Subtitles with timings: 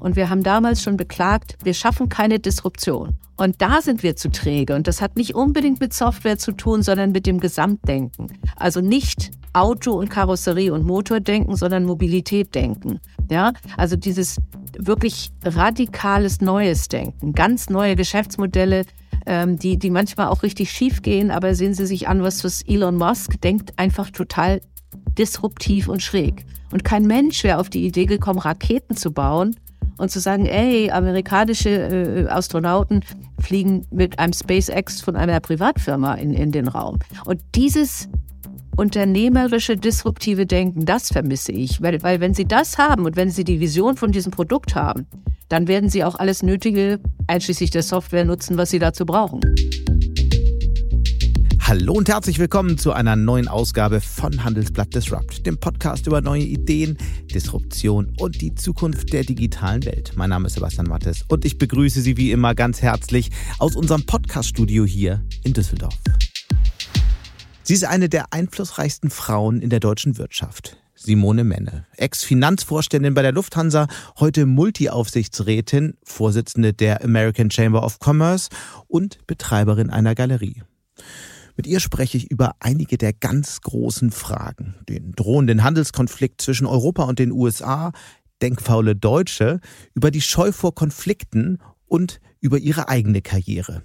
[0.00, 3.16] Und wir haben damals schon beklagt, wir schaffen keine Disruption.
[3.36, 4.74] Und da sind wir zu träge.
[4.74, 8.32] Und das hat nicht unbedingt mit Software zu tun, sondern mit dem Gesamtdenken.
[8.56, 13.00] Also nicht Auto und Karosserie und Motor denken, sondern Mobilität denken.
[13.30, 14.38] Ja, also dieses
[14.76, 18.84] wirklich radikales neues Denken, ganz neue Geschäftsmodelle,
[19.26, 22.62] ähm, die, die manchmal auch richtig schief gehen, aber sehen Sie sich an, was das
[22.62, 24.60] Elon Musk denkt, einfach total
[25.16, 26.44] disruptiv und schräg.
[26.72, 29.56] Und kein Mensch wäre auf die Idee gekommen, Raketen zu bauen
[29.98, 33.04] und zu sagen, ey, amerikanische äh, Astronauten
[33.40, 36.98] fliegen mit einem SpaceX von einer Privatfirma in, in den Raum.
[37.24, 38.08] Und dieses
[38.76, 41.82] unternehmerische, disruptive Denken, das vermisse ich.
[41.82, 45.06] Weil, weil wenn Sie das haben und wenn Sie die Vision von diesem Produkt haben,
[45.48, 49.40] dann werden Sie auch alles Nötige, einschließlich der Software, nutzen, was Sie dazu brauchen.
[51.68, 56.40] Hallo und herzlich willkommen zu einer neuen Ausgabe von Handelsblatt Disrupt, dem Podcast über neue
[56.40, 60.12] Ideen, Disruption und die Zukunft der digitalen Welt.
[60.16, 64.06] Mein Name ist Sebastian Mattes und ich begrüße Sie wie immer ganz herzlich aus unserem
[64.06, 65.94] Podcaststudio hier in Düsseldorf.
[67.64, 70.78] Sie ist eine der einflussreichsten Frauen in der deutschen Wirtschaft.
[70.94, 73.88] Simone Menne, Ex-Finanzvorständin bei der Lufthansa,
[74.18, 78.48] heute Multi-Aufsichtsrätin, Vorsitzende der American Chamber of Commerce
[78.86, 80.62] und Betreiberin einer Galerie.
[81.58, 84.76] Mit ihr spreche ich über einige der ganz großen Fragen.
[84.88, 87.90] Den drohenden Handelskonflikt zwischen Europa und den USA,
[88.40, 89.58] denkfaule Deutsche,
[89.92, 93.82] über die Scheu vor Konflikten und über ihre eigene Karriere.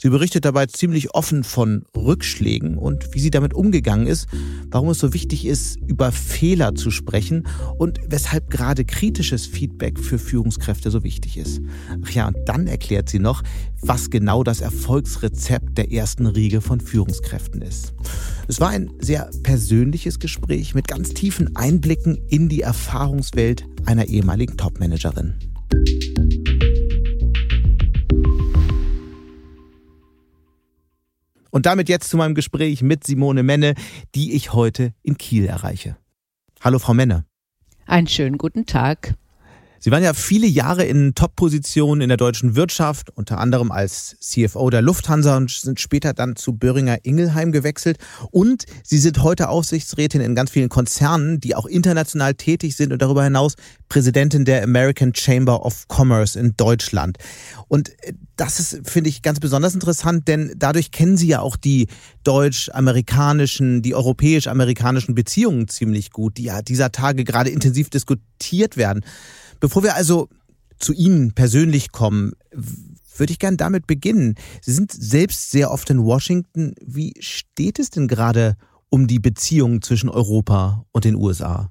[0.00, 4.26] Sie berichtet dabei ziemlich offen von Rückschlägen und wie sie damit umgegangen ist,
[4.70, 7.46] warum es so wichtig ist, über Fehler zu sprechen
[7.78, 11.60] und weshalb gerade kritisches Feedback für Führungskräfte so wichtig ist.
[12.04, 13.42] Ach ja, und dann erklärt sie noch,
[13.80, 17.94] was genau das Erfolgsrezept der ersten Riege von Führungskräften ist.
[18.46, 24.56] Es war ein sehr persönliches Gespräch mit ganz tiefen Einblicken in die Erfahrungswelt einer ehemaligen
[24.56, 25.34] Topmanagerin.
[31.50, 33.74] Und damit jetzt zu meinem Gespräch mit Simone Menne,
[34.14, 35.96] die ich heute in Kiel erreiche.
[36.60, 37.24] Hallo, Frau Menne.
[37.86, 39.14] Einen schönen guten Tag.
[39.80, 44.70] Sie waren ja viele Jahre in Top-Positionen in der deutschen Wirtschaft, unter anderem als CFO
[44.70, 47.98] der Lufthansa und sind später dann zu Böhringer Ingelheim gewechselt.
[48.32, 53.00] Und Sie sind heute Aufsichtsrätin in ganz vielen Konzernen, die auch international tätig sind und
[53.02, 53.54] darüber hinaus
[53.88, 57.18] Präsidentin der American Chamber of Commerce in Deutschland.
[57.68, 61.56] Und äh, das ist, finde ich, ganz besonders interessant, denn dadurch kennen Sie ja auch
[61.56, 61.86] die
[62.24, 69.04] deutsch-amerikanischen, die europäisch-amerikanischen Beziehungen ziemlich gut, die ja dieser Tage gerade intensiv diskutiert werden.
[69.60, 70.28] Bevor wir also
[70.78, 72.32] zu Ihnen persönlich kommen,
[73.16, 74.36] würde ich gern damit beginnen.
[74.62, 76.74] Sie sind selbst sehr oft in Washington.
[76.84, 78.56] Wie steht es denn gerade
[78.90, 81.70] um die Beziehungen zwischen Europa und den USA?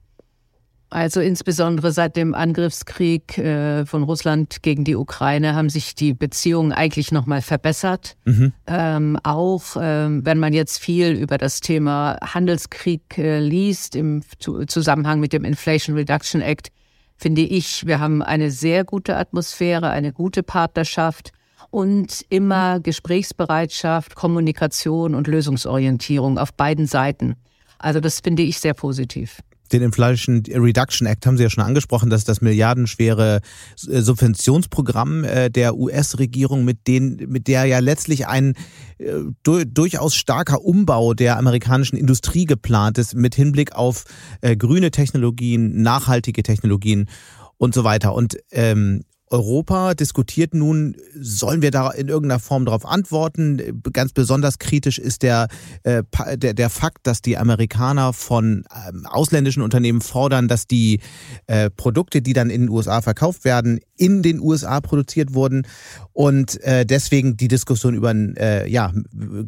[0.90, 6.72] Also insbesondere seit dem Angriffskrieg äh, von Russland gegen die Ukraine haben sich die Beziehungen
[6.72, 8.16] eigentlich nochmal verbessert.
[8.24, 8.54] Mhm.
[8.68, 15.19] Ähm, auch ähm, wenn man jetzt viel über das Thema Handelskrieg äh, liest im Zusammenhang
[15.19, 16.69] mit dem Inflation Reduction Act,
[17.18, 21.32] finde ich, wir haben eine sehr gute Atmosphäre, eine gute Partnerschaft
[21.70, 27.36] und immer Gesprächsbereitschaft, Kommunikation und Lösungsorientierung auf beiden Seiten.
[27.80, 29.42] Also das finde ich sehr positiv
[29.74, 33.42] den Inflation Reduction Act haben Sie ja schon angesprochen, das ist das milliardenschwere
[33.90, 38.54] äh, Subventionsprogramm äh, der US-Regierung, mit den, mit der ja letztlich ein
[38.98, 39.14] äh,
[39.44, 44.06] durchaus starker Umbau der amerikanischen Industrie geplant ist, mit Hinblick auf
[44.42, 47.10] grüne Technologien, nachhaltige Technologien
[47.58, 48.14] und so weiter.
[48.14, 53.82] Und ähm, Europa diskutiert nun, sollen wir da in irgendeiner Form darauf antworten?
[53.92, 55.48] Ganz besonders kritisch ist der,
[55.84, 56.04] äh,
[56.36, 61.00] der, der Fakt, dass die Amerikaner von ähm, ausländischen Unternehmen fordern, dass die
[61.48, 65.68] äh, Produkte, die dann in den USA verkauft werden, in den USA produziert wurden
[66.14, 68.94] und äh, deswegen die Diskussion über einen äh, ja,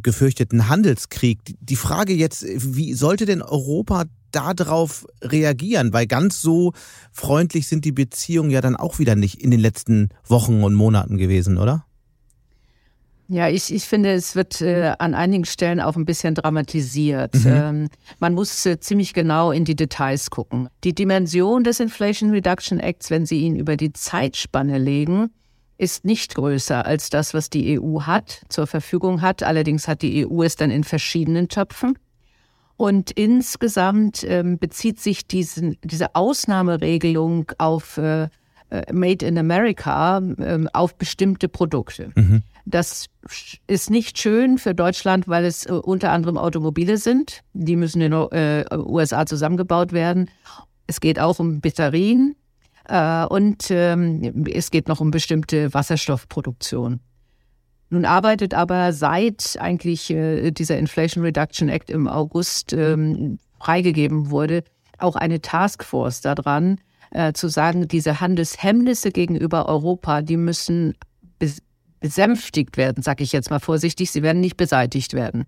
[0.01, 1.39] gefürchteten Handelskrieg.
[1.61, 5.93] Die Frage jetzt, wie sollte denn Europa darauf reagieren?
[5.93, 6.73] Weil ganz so
[7.11, 11.17] freundlich sind die Beziehungen ja dann auch wieder nicht in den letzten Wochen und Monaten
[11.17, 11.85] gewesen, oder?
[13.31, 17.35] Ja, ich, ich finde, es wird äh, an einigen Stellen auch ein bisschen dramatisiert.
[17.35, 17.45] Mhm.
[17.45, 20.67] Ähm, man muss äh, ziemlich genau in die Details gucken.
[20.83, 25.29] Die Dimension des Inflation Reduction Acts, wenn Sie ihn über die Zeitspanne legen,
[25.77, 29.43] ist nicht größer als das, was die EU hat, zur Verfügung hat.
[29.43, 31.99] Allerdings hat die EU es dann in verschiedenen Töpfen.
[32.79, 38.29] Und insgesamt ähm, bezieht sich diesen, diese Ausnahmeregelung auf äh,
[38.69, 42.11] äh Made in America äh, auf bestimmte Produkte.
[42.15, 42.41] Mhm.
[42.63, 43.07] Das
[43.67, 47.41] ist nicht schön für Deutschland, weil es äh, unter anderem Automobile sind.
[47.51, 50.29] Die müssen in den äh, USA zusammengebaut werden.
[50.87, 52.37] Es geht auch um Batterien.
[52.91, 57.01] Und ähm, es geht noch um bestimmte Wasserstoffproduktion.
[57.89, 64.63] Nun arbeitet aber seit eigentlich äh, dieser Inflation Reduction Act im August ähm, freigegeben wurde,
[64.99, 66.79] auch eine Taskforce daran,
[67.11, 70.93] äh, zu sagen, diese Handelshemmnisse gegenüber Europa, die müssen
[71.99, 75.45] besänftigt werden, sage ich jetzt mal vorsichtig, sie werden nicht beseitigt werden.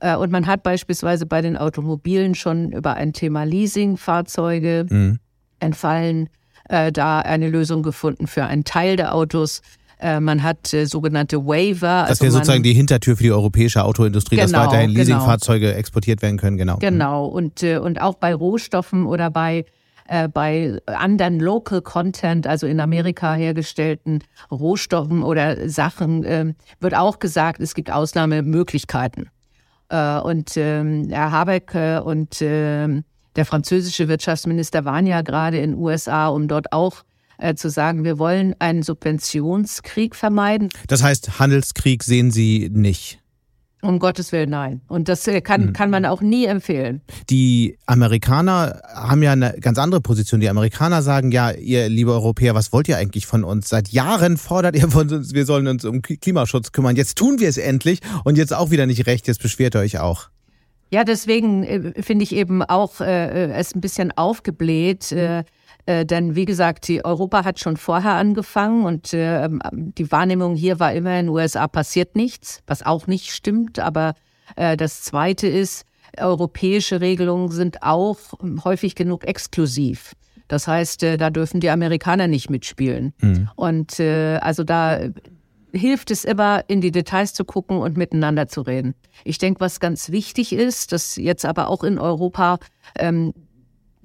[0.00, 5.18] Äh, und man hat beispielsweise bei den Automobilen schon über ein Thema Leasing-Fahrzeuge mhm.
[5.60, 6.28] entfallen,
[6.68, 9.62] äh, da eine Lösung gefunden für einen Teil der Autos.
[10.00, 12.02] Äh, man hat äh, sogenannte Waiver.
[12.02, 14.98] Das also wäre sozusagen die Hintertür für die europäische Autoindustrie, genau, dass weiterhin genau.
[15.00, 15.78] Leasingfahrzeuge genau.
[15.78, 16.56] exportiert werden können.
[16.56, 16.76] Genau.
[16.78, 17.26] Genau.
[17.26, 19.64] Und, äh, und auch bei Rohstoffen oder bei
[20.08, 27.18] äh, bei anderen Local Content, also in Amerika hergestellten Rohstoffen oder Sachen, äh, wird auch
[27.18, 29.28] gesagt, es gibt Ausnahmemöglichkeiten.
[29.90, 31.74] Äh, und ähm, Herr Habeck
[32.04, 33.04] und ähm,
[33.36, 37.04] der französische Wirtschaftsminister waren ja gerade in den USA, um dort auch
[37.38, 40.68] äh, zu sagen, wir wollen einen Subventionskrieg vermeiden.
[40.86, 43.20] Das heißt, Handelskrieg sehen Sie nicht.
[43.80, 44.80] Um Gottes Willen, nein.
[44.88, 45.72] Und das äh, kann, mhm.
[45.72, 47.00] kann man auch nie empfehlen.
[47.30, 50.40] Die Amerikaner haben ja eine ganz andere Position.
[50.40, 53.68] Die Amerikaner sagen, ja, ihr liebe Europäer, was wollt ihr eigentlich von uns?
[53.68, 56.96] Seit Jahren fordert ihr von uns, wir sollen uns um Klimaschutz kümmern.
[56.96, 59.28] Jetzt tun wir es endlich und jetzt auch wieder nicht recht.
[59.28, 60.28] Jetzt beschwert ihr euch auch.
[60.90, 65.12] Ja, deswegen äh, finde ich eben auch äh, äh es ein bisschen aufgebläht.
[65.12, 65.44] Äh,
[65.88, 70.78] äh, denn wie gesagt, die Europa hat schon vorher angefangen und äh, die Wahrnehmung hier
[70.78, 73.78] war immer, in den USA passiert nichts, was auch nicht stimmt.
[73.78, 74.12] Aber
[74.56, 75.86] äh, das Zweite ist,
[76.18, 78.18] europäische Regelungen sind auch
[78.64, 80.12] häufig genug exklusiv.
[80.46, 83.14] Das heißt, äh, da dürfen die Amerikaner nicht mitspielen.
[83.22, 83.48] Mhm.
[83.56, 85.00] Und äh, also da
[85.72, 88.94] hilft es immer, in die Details zu gucken und miteinander zu reden.
[89.24, 92.58] Ich denke, was ganz wichtig ist, dass jetzt aber auch in Europa
[92.98, 93.32] ähm,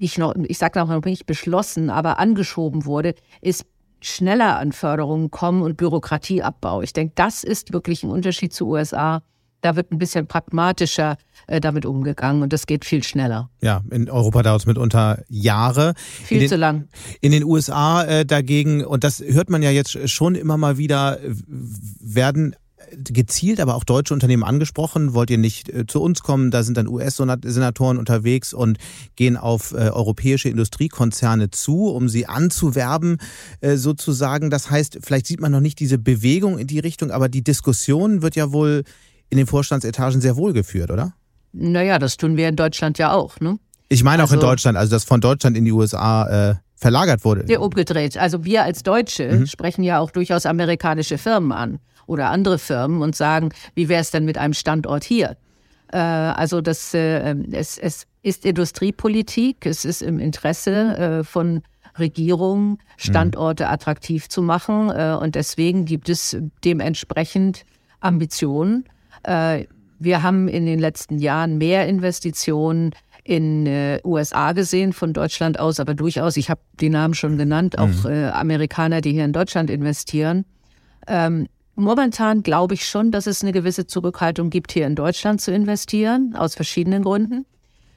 [0.04, 3.64] nicht noch, ich sage noch nicht beschlossen, aber angeschoben wurde, ist
[4.02, 6.82] schneller an Förderungen kommen und Bürokratieabbau.
[6.82, 9.22] Ich denke, das ist wirklich ein Unterschied zu USA.
[9.62, 11.16] Da wird ein bisschen pragmatischer
[11.46, 13.48] äh, damit umgegangen und das geht viel schneller.
[13.62, 15.94] Ja, in Europa dauert es mitunter Jahre.
[15.96, 16.88] Viel den, zu lang.
[17.22, 21.18] In den USA äh, dagegen, und das hört man ja jetzt schon immer mal wieder,
[21.98, 22.54] werden
[22.98, 25.14] gezielt aber auch deutsche Unternehmen angesprochen.
[25.14, 26.50] Wollt ihr nicht äh, zu uns kommen?
[26.50, 28.78] Da sind dann US-Senatoren unterwegs und
[29.16, 33.18] gehen auf äh, europäische Industriekonzerne zu, um sie anzuwerben,
[33.60, 34.50] äh, sozusagen.
[34.50, 38.22] Das heißt, vielleicht sieht man noch nicht diese Bewegung in die Richtung, aber die Diskussion
[38.22, 38.84] wird ja wohl
[39.30, 41.14] in den Vorstandsetagen sehr wohl geführt, oder?
[41.52, 43.58] Naja, das tun wir in Deutschland ja auch, ne?
[43.88, 46.54] Ich meine also, auch in also Deutschland, also dass von Deutschland in die USA äh,
[46.76, 47.44] verlagert wurde.
[47.48, 48.16] Ja, umgedreht.
[48.18, 49.46] Also wir als Deutsche mhm.
[49.46, 54.10] sprechen ja auch durchaus amerikanische Firmen an oder andere Firmen und sagen, wie wäre es
[54.10, 55.36] denn mit einem Standort hier?
[55.92, 61.62] Äh, also das, äh, es, es ist Industriepolitik, es ist im Interesse äh, von
[61.98, 67.64] Regierungen, Standorte attraktiv zu machen und deswegen gibt es dementsprechend
[68.00, 68.82] Ambitionen.
[69.24, 72.90] Wir haben in den letzten Jahren mehr Investitionen
[73.22, 77.78] in äh, USA gesehen von Deutschland aus, aber durchaus, ich habe die Namen schon genannt,
[77.78, 78.10] auch mhm.
[78.10, 80.44] äh, Amerikaner, die hier in Deutschland investieren.
[81.06, 81.46] Ähm,
[81.76, 86.34] Momentan glaube ich schon, dass es eine gewisse Zurückhaltung gibt, hier in Deutschland zu investieren,
[86.36, 87.46] aus verschiedenen Gründen.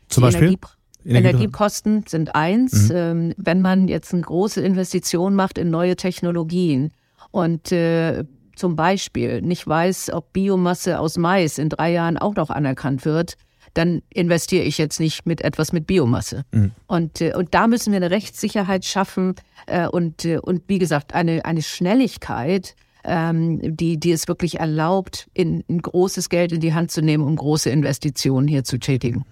[0.10, 0.58] Zum Die Beispiel?
[1.06, 2.90] Energie Energiekosten sind eins.
[2.90, 2.96] Mhm.
[2.96, 6.92] Ähm, wenn man jetzt eine große Investition macht in neue Technologien
[7.32, 12.50] und äh, zum Beispiel nicht weiß, ob Biomasse aus Mais in drei Jahren auch noch
[12.50, 13.38] anerkannt wird,
[13.74, 16.44] dann investiere ich jetzt nicht mit etwas mit Biomasse.
[16.52, 16.72] Mhm.
[16.88, 19.36] Und, äh, und da müssen wir eine Rechtssicherheit schaffen
[19.68, 22.76] äh, und, äh, und wie gesagt, eine, eine Schnelligkeit,
[23.08, 27.24] ähm, die, die es wirklich erlaubt, in, in großes Geld in die Hand zu nehmen,
[27.24, 29.26] um große Investitionen hier zu tätigen.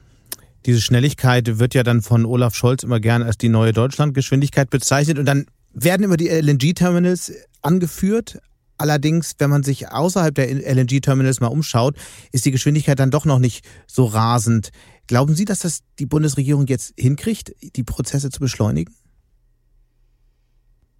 [0.65, 5.19] Diese Schnelligkeit wird ja dann von Olaf Scholz immer gerne als die neue Deutschlandgeschwindigkeit bezeichnet
[5.19, 8.39] und dann werden immer die LNG-Terminals angeführt.
[8.77, 11.95] Allerdings, wenn man sich außerhalb der LNG-Terminals mal umschaut,
[12.31, 14.71] ist die Geschwindigkeit dann doch noch nicht so rasend.
[15.07, 18.93] Glauben Sie, dass das die Bundesregierung jetzt hinkriegt, die Prozesse zu beschleunigen?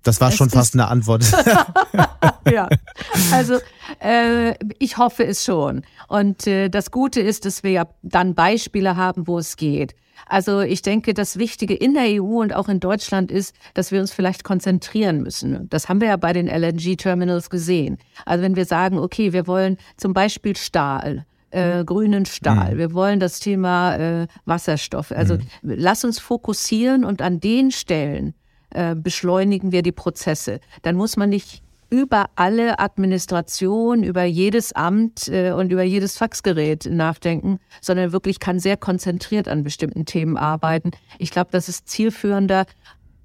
[0.06, 1.26] Das war es schon fast eine Antwort.
[2.52, 2.70] ja,
[3.32, 3.58] also
[4.00, 5.82] äh, ich hoffe es schon.
[6.08, 9.96] Und äh, das Gute ist, dass wir ja dann Beispiele haben, wo es geht.
[10.28, 14.00] Also ich denke, das Wichtige in der EU und auch in Deutschland ist, dass wir
[14.00, 15.68] uns vielleicht konzentrieren müssen.
[15.70, 17.98] Das haben wir ja bei den LNG-Terminals gesehen.
[18.26, 22.76] Also wenn wir sagen, okay, wir wollen zum Beispiel Stahl, äh, grünen Stahl.
[22.76, 22.78] Mhm.
[22.78, 25.12] Wir wollen das Thema äh, Wasserstoff.
[25.12, 25.42] Also mhm.
[25.62, 28.36] lass uns fokussieren und an den Stellen,
[28.75, 30.60] äh, beschleunigen wir die Prozesse.
[30.82, 36.88] Dann muss man nicht über alle Administration, über jedes Amt äh, und über jedes Faxgerät
[36.91, 40.91] nachdenken, sondern wirklich kann sehr konzentriert an bestimmten Themen arbeiten.
[41.20, 42.65] Ich glaube, das ist zielführender,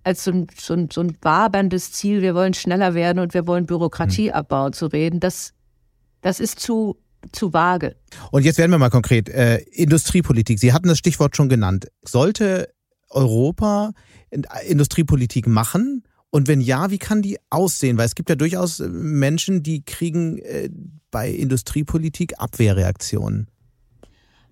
[0.05, 3.47] als so ein, so, ein, so ein waberndes Ziel, wir wollen schneller werden und wir
[3.47, 4.73] wollen Bürokratieabbau mhm.
[4.73, 5.53] zu reden, das,
[6.21, 6.97] das ist zu,
[7.33, 7.97] zu vage.
[8.31, 9.29] Und jetzt werden wir mal konkret.
[9.29, 11.89] Äh, Industriepolitik, Sie hatten das Stichwort schon genannt.
[12.03, 12.69] Sollte
[13.11, 13.93] Europa
[14.67, 16.05] Industriepolitik machen?
[16.31, 17.99] Und wenn ja, wie kann die aussehen?
[17.99, 20.71] Weil es gibt ja durchaus äh, Menschen, die kriegen äh,
[21.11, 23.49] bei Industriepolitik Abwehrreaktionen.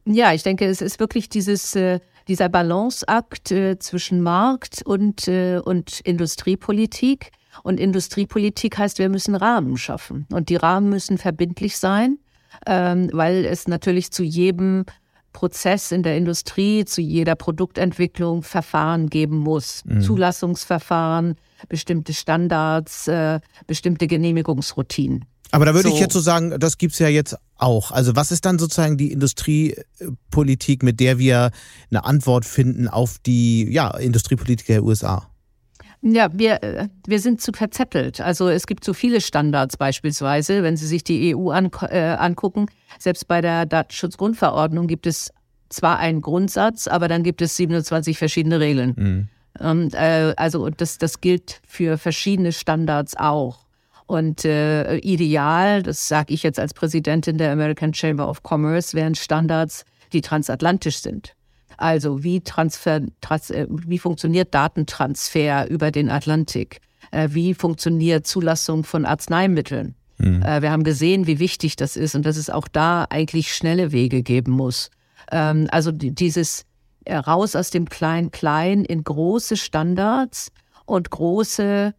[0.05, 5.61] Ja, ich denke, es ist wirklich dieses, äh, dieser Balanceakt äh, zwischen Markt und, äh,
[5.65, 7.31] und Industriepolitik.
[7.63, 10.27] Und Industriepolitik heißt, wir müssen Rahmen schaffen.
[10.33, 12.19] Und die Rahmen müssen verbindlich sein,
[12.67, 14.85] ähm, weil es natürlich zu jedem
[15.39, 19.85] Prozess in der Industrie, zu jeder Produktentwicklung Verfahren geben muss.
[19.85, 20.01] Mhm.
[20.01, 21.37] Zulassungsverfahren,
[21.69, 25.27] bestimmte Standards, äh, bestimmte Genehmigungsroutinen.
[25.53, 25.95] Aber da würde so.
[25.95, 27.93] ich jetzt so sagen, das gibt's ja jetzt auch.
[27.93, 31.53] Also was ist dann sozusagen die Industriepolitik, mit der wir
[31.89, 35.31] eine Antwort finden auf die ja, Industriepolitik der USA?
[36.01, 38.21] Ja, wir, äh, wir sind zu verzettelt.
[38.21, 42.67] Also es gibt zu viele Standards beispielsweise, wenn Sie sich die EU an, äh, angucken.
[42.99, 45.33] Selbst bei der Datenschutzgrundverordnung gibt es
[45.69, 48.95] zwar einen Grundsatz, aber dann gibt es 27 verschiedene Regeln.
[48.97, 49.29] Mhm.
[49.59, 53.67] Und, äh, also das, das gilt für verschiedene Standards auch.
[54.07, 59.15] Und äh, ideal, das sage ich jetzt als Präsidentin der American Chamber of Commerce, wären
[59.15, 61.35] Standards, die transatlantisch sind.
[61.79, 66.81] Also wie, Transfer, trans, äh, wie funktioniert Datentransfer über den Atlantik?
[67.13, 69.95] Äh, wie funktioniert Zulassung von Arzneimitteln?
[70.19, 70.43] Mhm.
[70.43, 74.25] Wir haben gesehen, wie wichtig das ist und dass es auch da eigentlich schnelle Wege
[74.25, 74.91] geben muss.
[75.31, 76.67] Ähm, also dieses
[77.09, 80.51] raus aus dem Klein-Klein in große Standards
[80.87, 81.95] und große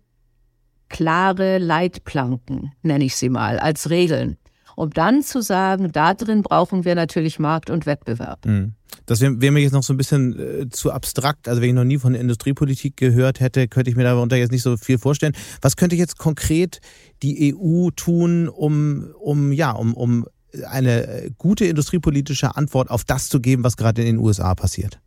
[0.90, 4.38] klare Leitplanken, nenne ich sie mal, als Regeln.
[4.76, 8.46] Um dann zu sagen, da drin brauchen wir natürlich Markt und Wettbewerb.
[8.46, 8.74] Mhm.
[9.06, 11.48] Das wäre wär mir jetzt noch so ein bisschen äh, zu abstrakt.
[11.48, 14.64] Also wenn ich noch nie von Industriepolitik gehört hätte, könnte ich mir darunter jetzt nicht
[14.64, 15.34] so viel vorstellen.
[15.62, 16.80] Was könnte jetzt konkret
[17.24, 20.26] die EU tun, um, um, ja, um, um
[20.68, 25.00] eine gute industriepolitische Antwort auf das zu geben, was gerade in den USA passiert?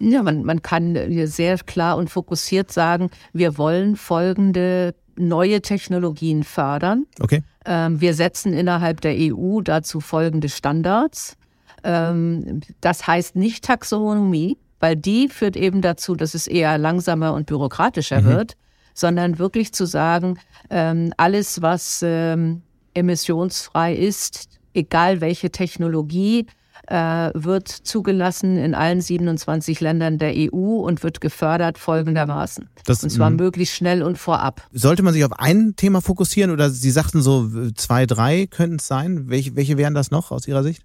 [0.00, 7.06] Ja, man, man kann sehr klar und fokussiert sagen, wir wollen folgende neue Technologien fördern.
[7.20, 7.42] Okay.
[7.64, 11.36] Ähm, wir setzen innerhalb der EU dazu folgende Standards.
[11.84, 17.46] Ähm, das heißt nicht Taxonomie, weil die führt eben dazu, dass es eher langsamer und
[17.46, 18.26] bürokratischer mhm.
[18.26, 18.56] wird,
[18.94, 20.38] sondern wirklich zu sagen,
[20.70, 22.62] ähm, alles, was ähm,
[22.94, 26.46] emissionsfrei ist, egal welche Technologie,
[26.86, 32.68] äh, wird zugelassen in allen 27 Ländern der EU und wird gefördert folgendermaßen.
[32.84, 34.66] Das, und zwar möglichst schnell und vorab.
[34.72, 38.86] Sollte man sich auf ein Thema fokussieren oder Sie sagten so zwei, drei könnten es
[38.86, 39.28] sein?
[39.28, 40.82] Welche, welche wären das noch aus Ihrer Sicht?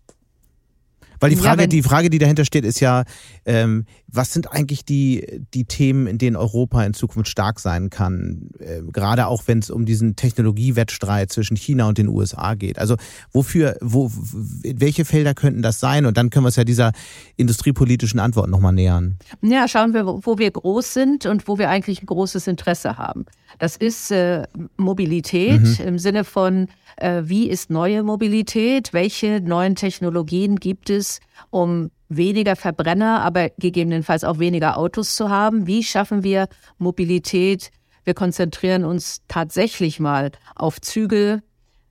[1.23, 3.03] Weil die Frage, ja, die Frage, die dahinter steht, ist ja,
[3.45, 8.49] ähm, was sind eigentlich die, die Themen, in denen Europa in Zukunft stark sein kann?
[8.59, 12.77] Äh, gerade auch wenn es um diesen Technologiewettstreit zwischen China und den USA geht.
[12.77, 12.97] Also
[13.31, 16.05] wofür, wo, welche Felder könnten das sein?
[16.05, 16.91] Und dann können wir es ja dieser
[17.37, 19.17] industriepolitischen Antwort nochmal nähern.
[19.41, 23.25] Ja, schauen wir, wo wir groß sind und wo wir eigentlich ein großes Interesse haben.
[23.59, 24.43] Das ist äh,
[24.77, 25.87] Mobilität mhm.
[25.87, 28.93] im Sinne von, äh, wie ist neue Mobilität?
[28.93, 31.12] Welche neuen Technologien gibt es,
[31.49, 35.67] um weniger Verbrenner, aber gegebenenfalls auch weniger Autos zu haben?
[35.67, 37.71] Wie schaffen wir Mobilität?
[38.03, 41.41] Wir konzentrieren uns tatsächlich mal auf Züge.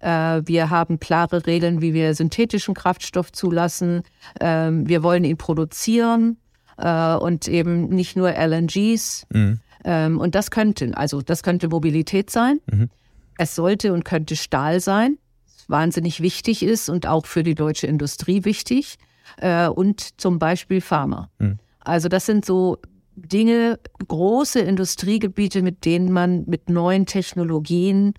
[0.01, 4.03] Äh, wir haben klare Regeln, wie wir synthetischen Kraftstoff zulassen.
[4.41, 6.37] Ähm, wir wollen ihn produzieren
[6.77, 9.27] äh, und eben nicht nur LNGs.
[9.31, 9.61] Mhm.
[9.85, 12.61] Ähm, und das könnte, also das könnte Mobilität sein.
[12.71, 12.91] Mhm.
[13.39, 15.19] Es sollte und könnte Stahl sein,
[15.67, 18.99] wahnsinnig wichtig ist und auch für die deutsche Industrie wichtig.
[19.39, 21.31] Äh, und zum Beispiel Pharma.
[21.39, 21.59] Mhm.
[21.81, 22.79] Also das sind so
[23.15, 28.15] Dinge, große Industriegebiete, mit denen man mit neuen Technologien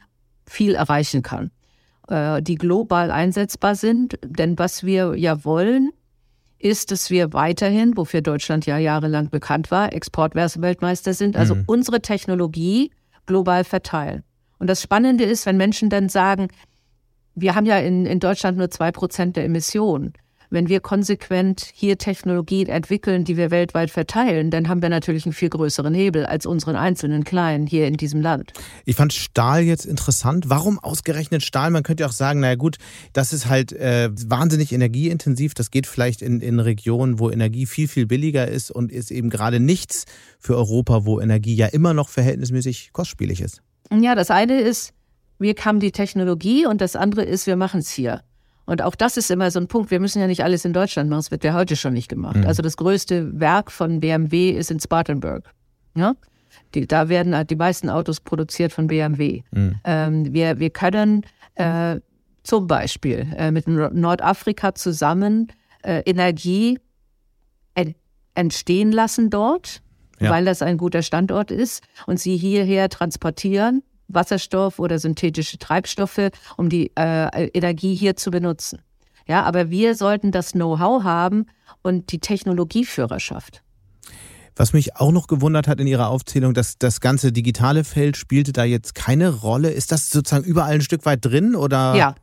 [0.45, 1.51] viel erreichen kann,
[2.07, 4.19] äh, die global einsetzbar sind.
[4.23, 5.91] Denn was wir ja wollen,
[6.59, 11.63] ist, dass wir weiterhin, wofür Deutschland ja jahrelang bekannt war, Exportweltmeister sind, also mhm.
[11.67, 12.91] unsere Technologie
[13.25, 14.23] global verteilen.
[14.59, 16.47] Und das Spannende ist, wenn Menschen dann sagen,
[17.35, 20.13] wir haben ja in, in Deutschland nur zwei Prozent der Emissionen.
[20.53, 25.33] Wenn wir konsequent hier Technologien entwickeln, die wir weltweit verteilen, dann haben wir natürlich einen
[25.33, 28.53] viel größeren Hebel als unseren einzelnen Kleinen hier in diesem Land.
[28.85, 30.51] Ich fand Stahl jetzt interessant.
[30.51, 31.71] Warum ausgerechnet Stahl?
[31.71, 32.77] Man könnte ja auch sagen, naja gut,
[33.13, 35.55] das ist halt äh, wahnsinnig energieintensiv.
[35.55, 39.31] Das geht vielleicht in, in Regionen, wo Energie viel, viel billiger ist und ist eben
[39.31, 40.05] gerade nichts
[40.37, 43.63] für Europa, wo Energie ja immer noch verhältnismäßig kostspielig ist.
[43.91, 44.93] Ja, das eine ist,
[45.39, 48.21] wir haben die Technologie und das andere ist, wir machen es hier.
[48.65, 49.91] Und auch das ist immer so ein Punkt.
[49.91, 51.19] Wir müssen ja nicht alles in Deutschland machen.
[51.19, 52.37] Das wird ja heute schon nicht gemacht.
[52.37, 52.47] Mhm.
[52.47, 55.53] Also das größte Werk von BMW ist in Spartanburg.
[55.95, 56.15] Ja?
[56.73, 59.41] Die, da werden halt die meisten Autos produziert von BMW.
[59.51, 59.75] Mhm.
[59.83, 61.99] Ähm, wir, wir können äh,
[62.43, 65.51] zum Beispiel äh, mit Nordafrika zusammen
[65.81, 66.79] äh, Energie
[68.35, 69.81] entstehen lassen dort,
[70.19, 70.31] ja.
[70.31, 76.69] weil das ein guter Standort ist und sie hierher transportieren, Wasserstoff oder synthetische Treibstoffe, um
[76.69, 78.79] die äh, Energie hier zu benutzen.
[79.27, 81.45] Ja, aber wir sollten das Know-how haben
[81.81, 83.63] und die Technologieführerschaft.
[84.55, 88.53] Was mich auch noch gewundert hat in Ihrer Aufzählung, dass das ganze digitale Feld spielte
[88.53, 89.71] da jetzt keine Rolle.
[89.71, 91.95] Ist das sozusagen überall ein Stück weit drin oder?
[91.95, 92.15] Ja,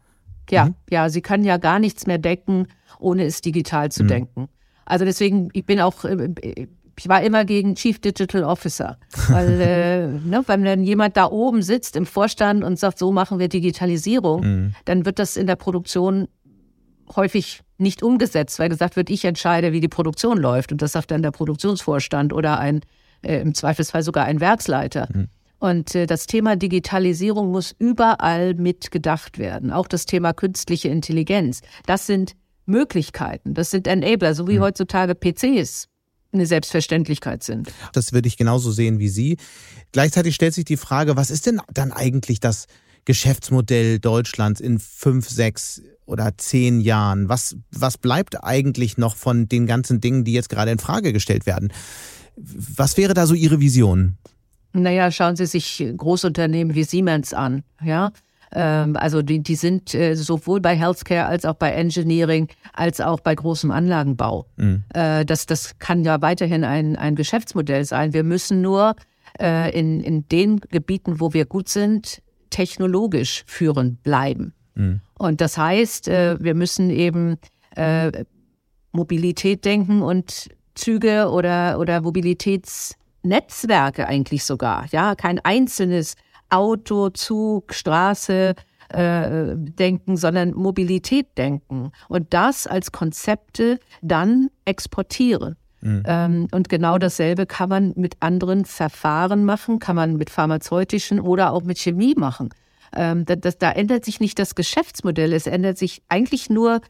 [0.49, 0.75] ja, mhm.
[0.90, 1.09] ja.
[1.09, 2.68] Sie können ja gar nichts mehr decken,
[3.00, 4.09] ohne es digital zu mhm.
[4.09, 4.49] denken.
[4.85, 6.68] Also deswegen, ich bin auch, äh,
[6.99, 11.62] ich war immer gegen Chief Digital Officer, weil, äh, ne, wenn dann jemand da oben
[11.62, 14.75] sitzt im Vorstand und sagt, so machen wir Digitalisierung, mhm.
[14.85, 16.28] dann wird das in der Produktion
[17.16, 20.70] häufig nicht umgesetzt, weil gesagt wird, ich entscheide, wie die Produktion läuft.
[20.73, 22.80] Und das sagt dann der Produktionsvorstand oder ein,
[23.23, 25.09] äh, im Zweifelsfall sogar ein Werksleiter.
[25.12, 25.28] Mhm.
[25.59, 29.73] Und äh, das Thema Digitalisierung muss überall mitgedacht werden.
[29.73, 31.62] Auch das Thema künstliche Intelligenz.
[31.87, 32.35] Das sind
[32.66, 34.62] Möglichkeiten, das sind Enabler, so wie mhm.
[34.62, 35.89] heutzutage PCs
[36.32, 37.72] eine Selbstverständlichkeit sind.
[37.92, 39.37] Das würde ich genauso sehen wie Sie.
[39.92, 42.66] Gleichzeitig stellt sich die Frage, was ist denn dann eigentlich das
[43.04, 47.28] Geschäftsmodell Deutschlands in fünf, sechs oder zehn Jahren?
[47.28, 51.46] Was, was bleibt eigentlich noch von den ganzen Dingen, die jetzt gerade in Frage gestellt
[51.46, 51.72] werden?
[52.37, 54.16] Was wäre da so Ihre Vision?
[54.72, 58.12] Naja, schauen Sie sich Großunternehmen wie Siemens an, ja.
[58.52, 63.21] Ähm, also die, die sind äh, sowohl bei Healthcare als auch bei Engineering als auch
[63.21, 64.47] bei großem Anlagenbau.
[64.57, 64.85] Mhm.
[64.92, 68.12] Äh, das, das kann ja weiterhin ein, ein Geschäftsmodell sein.
[68.12, 68.97] Wir müssen nur
[69.40, 74.52] äh, in, in den Gebieten, wo wir gut sind, technologisch führend bleiben.
[74.75, 75.00] Mhm.
[75.19, 77.37] Und das heißt, wir müssen eben
[78.92, 84.87] Mobilität denken und Züge oder, oder Mobilitätsnetzwerke eigentlich sogar.
[84.90, 86.16] Ja, kein einzelnes
[86.50, 88.54] Auto, Zug, Straße
[88.88, 91.92] äh, denken, sondern Mobilität denken.
[92.09, 95.57] Und das als Konzepte dann exportieren.
[95.81, 96.03] Mhm.
[96.07, 101.53] Ähm, und genau dasselbe kann man mit anderen Verfahren machen, kann man mit pharmazeutischen oder
[101.53, 102.51] auch mit Chemie machen.
[102.94, 106.81] Ähm, da, das, da ändert sich nicht das Geschäftsmodell, es ändert sich eigentlich nur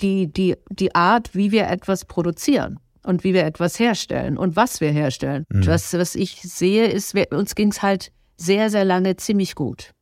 [0.00, 4.80] die, die, die Art, wie wir etwas produzieren und wie wir etwas herstellen und was
[4.80, 5.44] wir herstellen.
[5.50, 5.62] Mhm.
[5.62, 9.92] Das, was ich sehe, ist, wir, uns ging es halt sehr, sehr lange ziemlich gut.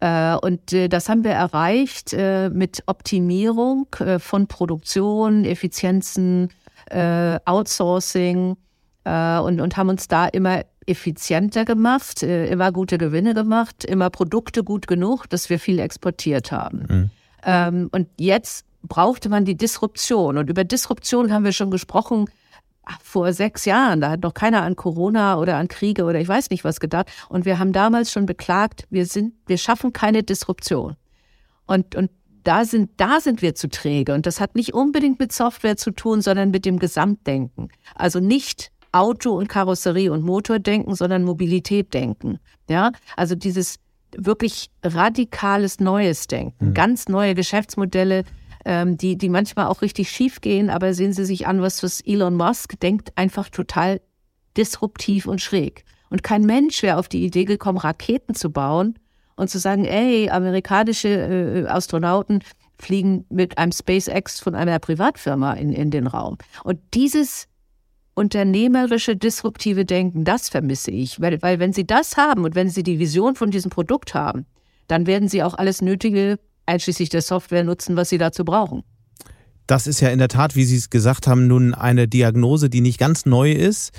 [0.00, 3.86] Äh, und äh, das haben wir erreicht äh, mit Optimierung
[4.18, 6.50] von Produktion, Effizienzen,
[6.88, 8.56] Outsourcing
[9.04, 14.86] und, und haben uns da immer effizienter gemacht, immer gute Gewinne gemacht, immer Produkte gut
[14.86, 16.86] genug, dass wir viel exportiert haben.
[16.88, 17.10] Mhm.
[17.44, 20.38] Ähm, und jetzt brauchte man die Disruption.
[20.38, 22.26] Und über Disruption haben wir schon gesprochen
[23.02, 24.00] vor sechs Jahren.
[24.00, 27.10] Da hat noch keiner an Corona oder an Kriege oder ich weiß nicht was gedacht.
[27.28, 30.96] Und wir haben damals schon beklagt, wir sind, wir schaffen keine Disruption.
[31.66, 32.10] Und, und
[32.44, 34.14] da sind, da sind wir zu träge.
[34.14, 37.68] Und das hat nicht unbedingt mit Software zu tun, sondern mit dem Gesamtdenken.
[37.94, 42.38] Also nicht Auto und Karosserie und Motor denken, sondern Mobilität denken.
[42.68, 43.78] Ja, also dieses
[44.16, 46.74] wirklich radikales neues Denken, mhm.
[46.74, 48.24] ganz neue Geschäftsmodelle,
[48.66, 52.02] ähm, die, die manchmal auch richtig schief gehen, aber sehen Sie sich an, was, was
[52.02, 54.00] Elon Musk denkt, einfach total
[54.56, 55.84] disruptiv und schräg.
[56.10, 58.98] Und kein Mensch wäre auf die Idee gekommen, Raketen zu bauen,
[59.36, 62.40] und zu sagen, ey, amerikanische äh, Astronauten
[62.78, 66.38] fliegen mit einem SpaceX von einer Privatfirma in, in den Raum.
[66.64, 67.46] Und dieses
[68.14, 71.20] unternehmerische, disruptive Denken, das vermisse ich.
[71.20, 74.46] Weil, weil wenn Sie das haben und wenn Sie die Vision von diesem Produkt haben,
[74.88, 78.82] dann werden Sie auch alles Nötige, einschließlich der Software, nutzen, was Sie dazu brauchen.
[79.66, 82.80] Das ist ja in der Tat, wie Sie es gesagt haben, nun eine Diagnose, die
[82.80, 83.92] nicht ganz neu ist.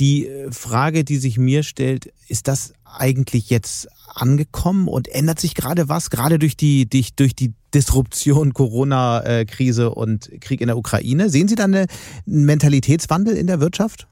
[0.00, 5.54] Die äh, Frage, die sich mir stellt, ist das eigentlich jetzt angekommen und ändert sich
[5.54, 11.30] gerade was, gerade durch die, durch, durch die Disruption, Corona-Krise und Krieg in der Ukraine?
[11.30, 11.86] Sehen Sie da einen
[12.26, 14.06] Mentalitätswandel in der Wirtschaft?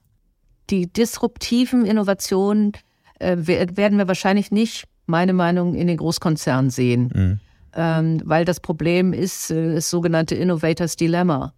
[0.71, 2.73] Die disruptiven Innovationen
[3.19, 7.11] äh, werden wir wahrscheinlich nicht, meine Meinung, in den Großkonzernen sehen.
[7.15, 7.41] Mhm.
[7.74, 11.54] Ähm, weil das Problem ist äh, das sogenannte Innovators Dilemma.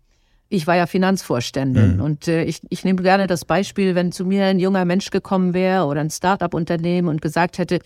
[0.49, 2.03] Ich war ja Finanzvorständin mhm.
[2.03, 5.55] und äh, ich, ich nehme gerne das Beispiel, wenn zu mir ein junger Mensch gekommen
[5.55, 7.79] wäre oder ein Start-up-Unternehmen und gesagt hätte,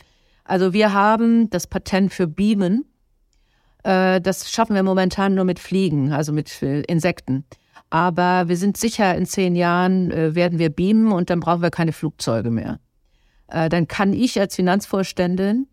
[0.44, 2.84] also wir haben das Patent für Beamen.
[3.84, 7.44] Äh, das schaffen wir momentan nur mit Fliegen, also mit äh, Insekten.
[7.90, 11.70] Aber wir sind sicher, in zehn Jahren äh, werden wir beamen und dann brauchen wir
[11.70, 12.80] keine Flugzeuge mehr.
[13.48, 15.68] Äh, dann kann ich als Finanzvorständin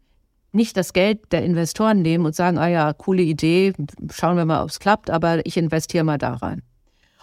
[0.54, 3.74] nicht das Geld der Investoren nehmen und sagen, ah ja, coole Idee,
[4.12, 6.62] schauen wir mal, ob es klappt, aber ich investiere mal da rein.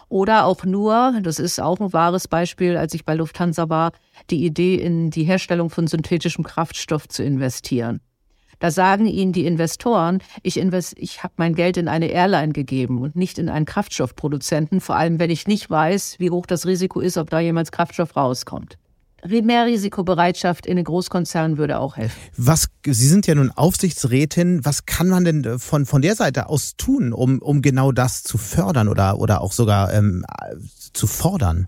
[0.09, 3.93] Oder auch nur, das ist auch ein wahres Beispiel, als ich bei Lufthansa war,
[4.29, 8.01] die Idee, in die Herstellung von synthetischem Kraftstoff zu investieren.
[8.59, 13.01] Da sagen Ihnen die Investoren, ich, invest, ich habe mein Geld in eine Airline gegeben
[13.01, 17.01] und nicht in einen Kraftstoffproduzenten, vor allem wenn ich nicht weiß, wie hoch das Risiko
[17.01, 18.77] ist, ob da jemals Kraftstoff rauskommt.
[19.27, 22.19] Mehr Risikobereitschaft in den Großkonzernen würde auch helfen.
[22.37, 24.65] Was, Sie sind ja nun Aufsichtsrätin.
[24.65, 28.39] Was kann man denn von, von der Seite aus tun, um, um genau das zu
[28.39, 30.25] fördern oder, oder auch sogar ähm,
[30.93, 31.67] zu fordern?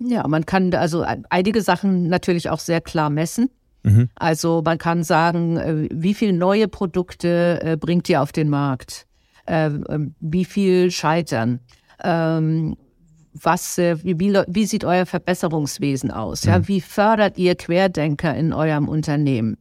[0.00, 3.50] Ja, man kann also einige Sachen natürlich auch sehr klar messen.
[3.82, 4.08] Mhm.
[4.14, 9.06] Also man kann sagen, äh, wie viele neue Produkte äh, bringt ihr auf den Markt?
[9.46, 11.60] Ähm, wie viel scheitern?
[13.38, 16.44] Ähm, was, äh, wie, wie sieht euer Verbesserungswesen aus?
[16.44, 16.68] Ja, mhm.
[16.68, 19.56] wie fördert ihr Querdenker in eurem Unternehmen?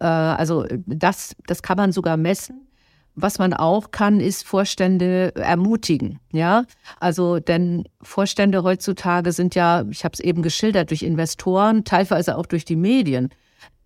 [0.00, 2.68] Also das, das kann man sogar messen.
[3.16, 6.20] Was man auch kann, ist Vorstände ermutigen.
[6.30, 6.62] Ja,
[7.00, 12.46] also denn Vorstände heutzutage sind ja, ich habe es eben geschildert, durch Investoren, teilweise auch
[12.46, 13.30] durch die Medien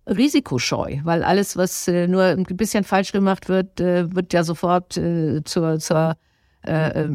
[0.05, 4.97] risikoscheu, weil alles, was äh, nur ein bisschen falsch gemacht wird, äh, wird ja sofort
[4.97, 6.15] äh, zur, zur
[6.65, 7.09] äh, äh,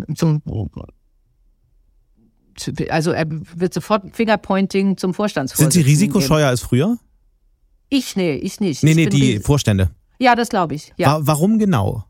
[2.90, 5.72] also er wird sofort Fingerpointing zum Vorstandsvorsitzenden.
[5.72, 6.98] Sind Sie risikoscheuer als früher?
[7.88, 8.82] Ich nee, ich nicht.
[8.82, 9.90] Nee, nee, die Vorstände.
[10.18, 10.92] Ja, das glaube ich.
[10.96, 11.18] Ja.
[11.20, 12.04] Warum genau?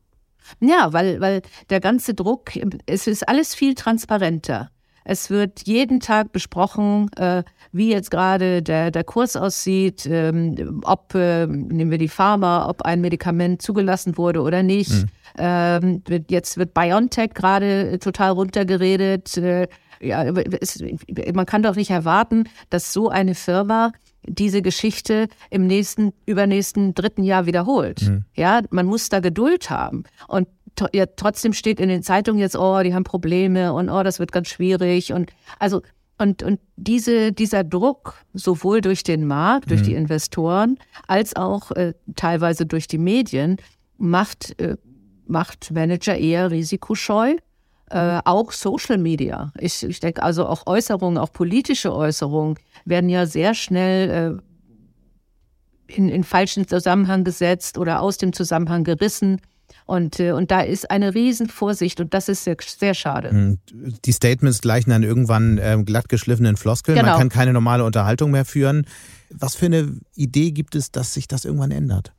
[0.61, 2.51] Ja, weil, weil der ganze Druck,
[2.87, 4.71] es ist alles viel transparenter.
[5.05, 11.15] Es wird jeden Tag besprochen, äh, wie jetzt gerade der, der Kurs aussieht, ähm, ob,
[11.15, 14.91] äh, nehmen wir die Pharma, ob ein Medikament zugelassen wurde oder nicht.
[14.91, 15.07] Mhm.
[15.39, 19.39] Ähm, jetzt wird BioNTech gerade total runtergeredet.
[19.39, 19.69] Äh,
[20.01, 20.83] ja, es,
[21.35, 23.93] man kann doch nicht erwarten, dass so eine Firma
[24.27, 28.03] diese Geschichte im nächsten, übernächsten dritten Jahr wiederholt.
[28.03, 28.25] Mhm.
[28.35, 30.05] Ja, man muss da Geduld haben.
[30.27, 30.49] Und
[30.93, 34.33] ja, trotzdem steht in den Zeitungen jetzt, oh, die haben Probleme und oh, das wird
[34.33, 35.13] ganz schwierig.
[35.13, 35.83] Und also,
[36.19, 39.85] und, und diese, dieser Druck, sowohl durch den Markt, durch mhm.
[39.85, 43.57] die Investoren, als auch äh, teilweise durch die Medien,
[43.99, 44.77] macht, äh,
[45.27, 47.37] macht Manager eher risikoscheu.
[47.91, 49.53] Äh, auch Social Media.
[49.59, 54.41] Ich, ich denke also auch Äußerungen, auch politische Äußerungen werden ja sehr schnell
[55.89, 59.41] äh, in, in falschen Zusammenhang gesetzt oder aus dem Zusammenhang gerissen.
[59.87, 63.31] Und, äh, und da ist eine Riesenvorsicht und das ist sehr, sehr schade.
[63.31, 63.59] Hm,
[64.05, 66.99] die Statements gleichen dann irgendwann ähm, glatt geschliffenen Floskeln.
[66.99, 67.13] Genau.
[67.13, 68.87] Man kann keine normale Unterhaltung mehr führen.
[69.31, 72.13] Was für eine Idee gibt es, dass sich das irgendwann ändert?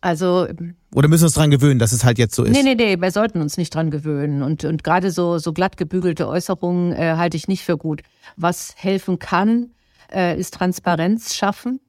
[0.00, 0.48] Also.
[0.94, 2.52] Oder müssen wir uns dran gewöhnen, dass es halt jetzt so ist?
[2.52, 4.42] Nee, nee, nee, wir sollten uns nicht dran gewöhnen.
[4.42, 8.02] Und, und gerade so, so glatt gebügelte Äußerungen äh, halte ich nicht für gut.
[8.36, 9.70] Was helfen kann,
[10.12, 11.80] äh, ist Transparenz schaffen.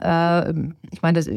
[0.00, 0.50] Äh,
[0.92, 1.28] ich meine, das,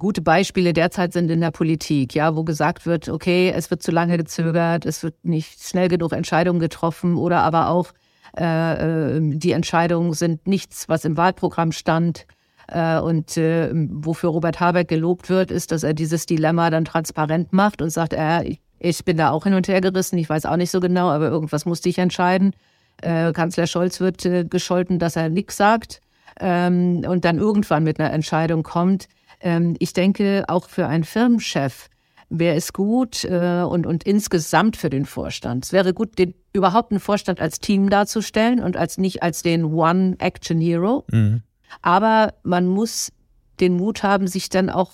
[0.00, 3.92] gute Beispiele derzeit sind in der Politik, ja, wo gesagt wird, okay, es wird zu
[3.92, 7.92] lange gezögert, es wird nicht schnell genug Entscheidungen getroffen oder aber auch
[8.36, 12.26] äh, äh die Entscheidungen sind nichts, was im Wahlprogramm stand.
[12.70, 17.52] Äh, und äh, wofür Robert Habeck gelobt wird, ist, dass er dieses Dilemma dann transparent
[17.52, 20.56] macht und sagt, äh, ich bin da auch hin und her gerissen, ich weiß auch
[20.56, 22.54] nicht so genau, aber irgendwas musste ich entscheiden.
[23.02, 26.00] Äh, Kanzler Scholz wird gescholten, dass er nichts sagt
[26.38, 29.08] ähm, und dann irgendwann mit einer Entscheidung kommt.
[29.40, 31.88] Ähm, ich denke, auch für einen Firmenchef
[32.32, 35.64] wäre es gut und, und insgesamt für den Vorstand.
[35.64, 39.64] Es wäre gut, den überhaupt einen Vorstand als Team darzustellen und als nicht als den
[39.64, 41.04] One Action Hero.
[41.10, 41.42] Mhm.
[41.82, 43.12] Aber man muss
[43.60, 44.90] den Mut haben, sich dann auch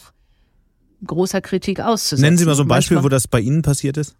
[1.06, 2.22] großer Kritik auszusetzen.
[2.22, 4.16] Nennen Sie mal so ein Beispiel, Manchmal, wo das bei Ihnen passiert ist.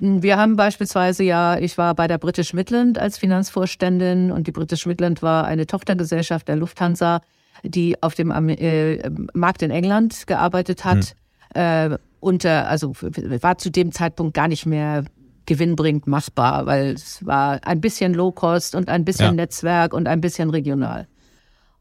[0.00, 4.86] Wir haben beispielsweise ja, ich war bei der British Midland als Finanzvorständin und die British
[4.86, 7.20] Midland war eine Tochtergesellschaft der Lufthansa
[7.62, 11.14] die auf dem äh, Markt in England gearbeitet hat.
[11.54, 11.92] Hm.
[11.92, 12.92] Äh, unter, also
[13.40, 15.04] war zu dem Zeitpunkt gar nicht mehr
[15.46, 19.32] gewinnbringend machbar, weil es war ein bisschen Low-Cost und ein bisschen ja.
[19.32, 21.06] Netzwerk und ein bisschen regional.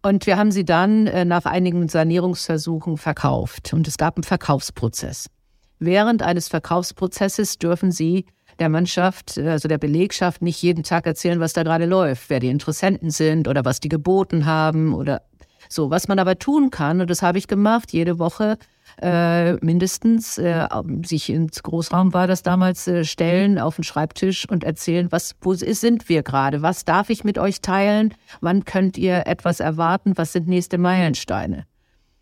[0.02, 5.28] Und wir haben sie dann äh, nach einigen Sanierungsversuchen verkauft und es gab einen Verkaufsprozess.
[5.80, 8.26] Während eines Verkaufsprozesses dürfen sie
[8.60, 12.48] der Mannschaft, also der Belegschaft, nicht jeden Tag erzählen, was da gerade läuft, wer die
[12.48, 15.22] Interessenten sind oder was die geboten haben oder
[15.70, 18.58] so, was man aber tun kann, und das habe ich gemacht, jede Woche
[19.02, 20.68] äh, mindestens äh,
[21.06, 25.54] sich ins Großraum war das damals äh, stellen auf den Schreibtisch und erzählen, was wo
[25.54, 30.34] sind wir gerade, was darf ich mit euch teilen, wann könnt ihr etwas erwarten, was
[30.34, 31.66] sind nächste Meilensteine.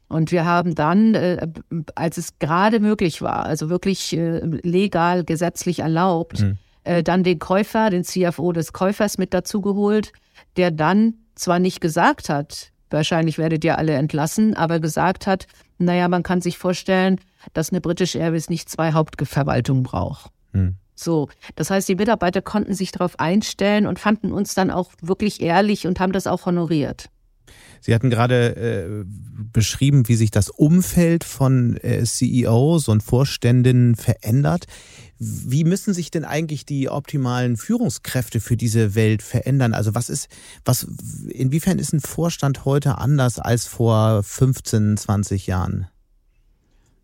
[0.07, 1.47] Und wir haben dann, äh,
[1.95, 6.57] als es gerade möglich war, also wirklich äh, legal, gesetzlich erlaubt, mhm.
[6.83, 10.11] äh, dann den Käufer, den CFO des Käufers mit dazu geholt,
[10.57, 16.07] der dann zwar nicht gesagt hat, wahrscheinlich werdet ihr alle entlassen, aber gesagt hat, naja,
[16.07, 17.19] man kann sich vorstellen,
[17.53, 20.31] dass eine British Airways nicht zwei Hauptverwaltungen braucht.
[20.53, 20.75] Hm.
[20.95, 25.41] So, das heißt, die Mitarbeiter konnten sich darauf einstellen und fanden uns dann auch wirklich
[25.41, 27.09] ehrlich und haben das auch honoriert.
[27.81, 29.05] Sie hatten gerade äh,
[29.53, 34.65] beschrieben, wie sich das Umfeld von äh, CEOs und Vorständinnen verändert.
[35.19, 39.73] Wie müssen sich denn eigentlich die optimalen Führungskräfte für diese Welt verändern?
[39.73, 40.27] Also was ist,
[40.65, 40.87] was,
[41.29, 45.87] inwiefern ist ein Vorstand heute anders als vor 15, 20 Jahren?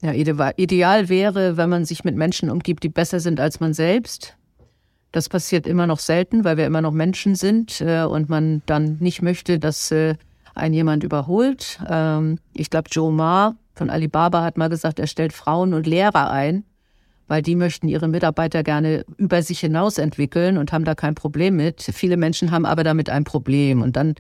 [0.02, 4.36] Ja, ideal wäre, wenn man sich mit Menschen umgibt, die besser sind als man selbst.
[5.12, 8.98] Das passiert immer noch selten, weil wir immer noch Menschen sind äh, und man dann
[9.00, 10.16] nicht möchte, dass äh,
[10.56, 11.80] ein jemand überholt.
[11.90, 16.30] Ähm, ich glaube, Joe Ma von Alibaba hat mal gesagt, er stellt Frauen und Lehrer
[16.30, 16.64] ein,
[17.28, 21.56] weil die möchten ihre Mitarbeiter gerne über sich hinaus entwickeln und haben da kein Problem
[21.56, 21.82] mit.
[21.82, 24.16] Viele Menschen haben aber damit ein Problem und dann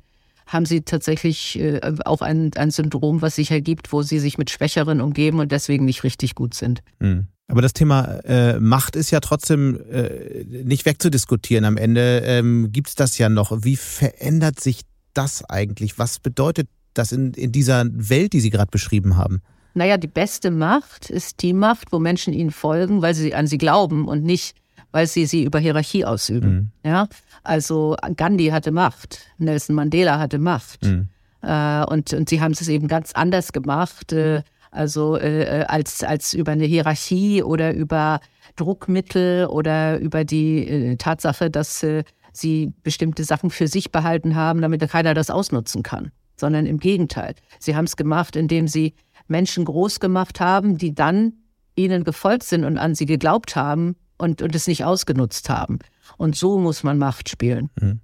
[0.47, 4.49] haben sie tatsächlich äh, auch ein, ein Syndrom, was sich ergibt, wo sie sich mit
[4.49, 6.81] Schwächeren umgeben und deswegen nicht richtig gut sind.
[6.99, 7.27] Mhm.
[7.47, 11.65] Aber das Thema äh, Macht ist ja trotzdem äh, nicht wegzudiskutieren.
[11.65, 13.63] Am Ende ähm, gibt es das ja noch.
[13.63, 15.99] Wie verändert sich das eigentlich?
[15.99, 19.41] Was bedeutet das in, in dieser Welt, die Sie gerade beschrieben haben?
[19.73, 23.57] Naja, die beste Macht ist die Macht, wo Menschen ihnen folgen, weil sie an sie
[23.57, 24.55] glauben und nicht,
[24.91, 26.71] weil sie sie über Hierarchie ausüben.
[26.83, 26.89] Mhm.
[26.89, 27.07] Ja,
[27.43, 30.83] also Gandhi hatte Macht, Nelson Mandela hatte Macht.
[30.83, 31.07] Mhm.
[31.41, 36.33] Äh, und, und sie haben es eben ganz anders gemacht, äh, also äh, als, als
[36.33, 38.19] über eine Hierarchie oder über
[38.55, 44.61] Druckmittel oder über die äh, Tatsache, dass äh, sie bestimmte Sachen für sich behalten haben,
[44.61, 47.35] damit keiner das ausnutzen kann, sondern im Gegenteil.
[47.59, 48.93] Sie haben es gemacht, indem sie
[49.27, 51.33] Menschen groß gemacht haben, die dann
[51.75, 55.79] ihnen gefolgt sind und an sie geglaubt haben und, und es nicht ausgenutzt haben.
[56.17, 57.69] Und so muss man Macht spielen.
[57.79, 58.01] Mhm.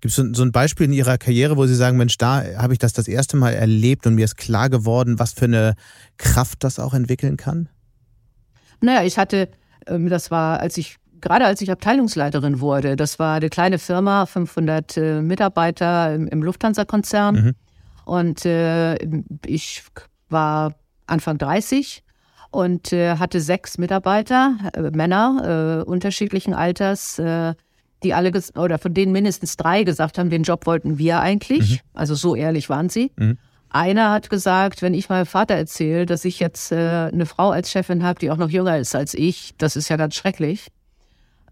[0.00, 2.78] Gibt es so, ein Beispiel in Ihrer Karriere, wo Sie sagen, Mensch, da habe ich
[2.78, 5.74] das das erste Mal erlebt und mir ist klar geworden, was für eine
[6.18, 7.70] Kraft das auch entwickeln kann?
[8.82, 9.48] Naja, ich hatte,
[9.86, 14.26] ähm, das war, als ich gerade als ich Abteilungsleiterin wurde, das war eine kleine Firma,
[14.26, 17.34] 500 äh, Mitarbeiter im, im Lufthansa-Konzern.
[17.34, 17.54] Mhm.
[18.04, 18.94] Und äh,
[19.44, 19.82] ich
[20.28, 20.74] war
[21.08, 22.04] Anfang 30
[22.52, 27.54] und äh, hatte sechs Mitarbeiter, äh, Männer äh, unterschiedlichen Alters, äh,
[28.04, 31.82] die alle oder von denen mindestens drei gesagt haben, den Job wollten wir eigentlich.
[31.82, 31.88] Mhm.
[31.94, 33.10] Also so ehrlich waren sie.
[33.16, 33.38] Mhm.
[33.68, 37.72] Einer hat gesagt, wenn ich meinem Vater erzähle, dass ich jetzt äh, eine Frau als
[37.72, 40.68] Chefin habe, die auch noch jünger ist als ich, das ist ja ganz schrecklich.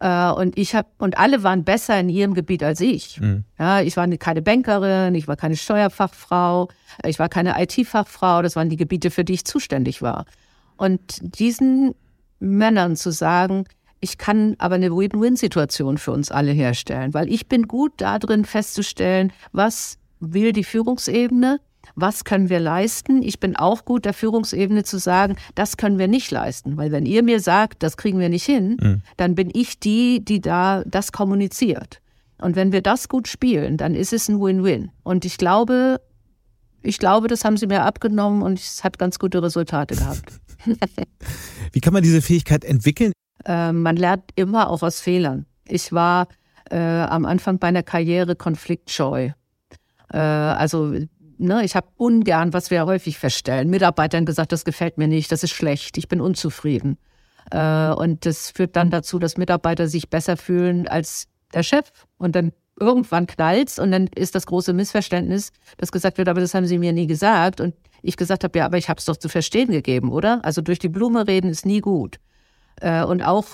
[0.05, 3.19] Äh, und ich habe und alle waren besser in ihrem Gebiet als ich.
[3.21, 3.45] Mhm.
[3.59, 6.69] Ja, ich war keine Bankerin, ich war keine Steuerfachfrau,
[7.07, 8.43] ich war keine IT-Fachfrau.
[8.43, 10.27] Das waren die Gebiete, für die ich zuständig war.
[10.77, 11.95] Und diesen
[12.39, 13.65] Männern zu sagen,
[14.01, 19.33] ich kann aber eine Win-Win-Situation für uns alle herstellen, weil ich bin gut darin festzustellen,
[19.53, 21.61] was will die Führungsebene,
[21.95, 23.23] was können wir leisten?
[23.23, 26.77] Ich bin auch gut der Führungsebene zu sagen, das können wir nicht leisten.
[26.77, 29.03] Weil wenn ihr mir sagt, das kriegen wir nicht hin, mhm.
[29.17, 32.01] dann bin ich die, die da das kommuniziert.
[32.39, 34.91] Und wenn wir das gut spielen, dann ist es ein Win-Win.
[35.03, 36.01] Und ich glaube,
[36.83, 40.41] ich glaube, das haben sie mir abgenommen und es hat ganz gute Resultate gehabt.
[41.73, 43.13] Wie kann man diese Fähigkeit entwickeln?
[43.45, 45.47] Äh, man lernt immer auch aus Fehlern.
[45.67, 46.29] Ich war
[46.71, 49.31] äh, am Anfang meiner Karriere konfliktscheu.
[50.13, 50.95] Äh, also
[51.45, 55.43] ne, ich habe ungern, was wir häufig feststellen, Mitarbeitern gesagt, das gefällt mir nicht, das
[55.43, 56.99] ist schlecht, ich bin unzufrieden.
[57.51, 61.91] Äh, und das führt dann dazu, dass Mitarbeiter sich besser fühlen als der Chef.
[62.19, 66.55] Und dann irgendwann knallt's und dann ist das große Missverständnis, dass gesagt wird, aber das
[66.55, 67.61] haben sie mir nie gesagt.
[67.61, 70.45] Und ich gesagt habe, ja, aber ich habe es doch zu verstehen gegeben, oder?
[70.45, 72.19] Also durch die Blume reden ist nie gut.
[72.81, 73.47] Äh, und auch,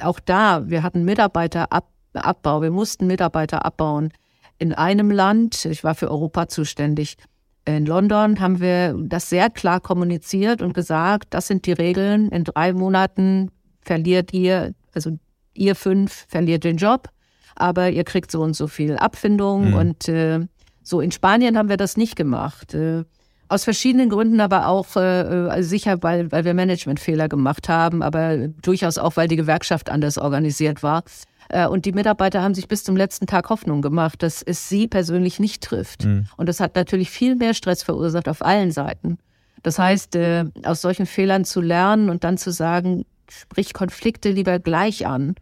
[0.00, 4.12] auch da, wir hatten Mitarbeiterabbau, wir mussten Mitarbeiter abbauen
[4.58, 7.16] in einem Land, ich war für Europa zuständig,
[7.64, 12.30] in London haben wir das sehr klar kommuniziert und gesagt, das sind die Regeln.
[12.30, 13.50] In drei Monaten
[13.82, 15.18] verliert ihr, also
[15.52, 17.10] ihr fünf verliert den Job,
[17.56, 19.70] aber ihr kriegt so und so viel Abfindung.
[19.70, 19.74] Mhm.
[19.74, 20.40] Und äh,
[20.82, 22.72] so in Spanien haben wir das nicht gemacht.
[22.72, 23.04] Äh,
[23.48, 28.48] aus verschiedenen Gründen, aber auch äh, äh sicher, weil, weil wir Managementfehler gemacht haben, aber
[28.48, 31.02] durchaus auch, weil die Gewerkschaft anders organisiert war.
[31.48, 34.88] Äh, und die Mitarbeiter haben sich bis zum letzten Tag Hoffnung gemacht, dass es sie
[34.88, 36.04] persönlich nicht trifft.
[36.04, 36.26] Mhm.
[36.36, 39.18] Und das hat natürlich viel mehr Stress verursacht auf allen Seiten.
[39.62, 44.58] Das heißt, äh, aus solchen Fehlern zu lernen und dann zu sagen, sprich Konflikte lieber
[44.58, 45.34] gleich an.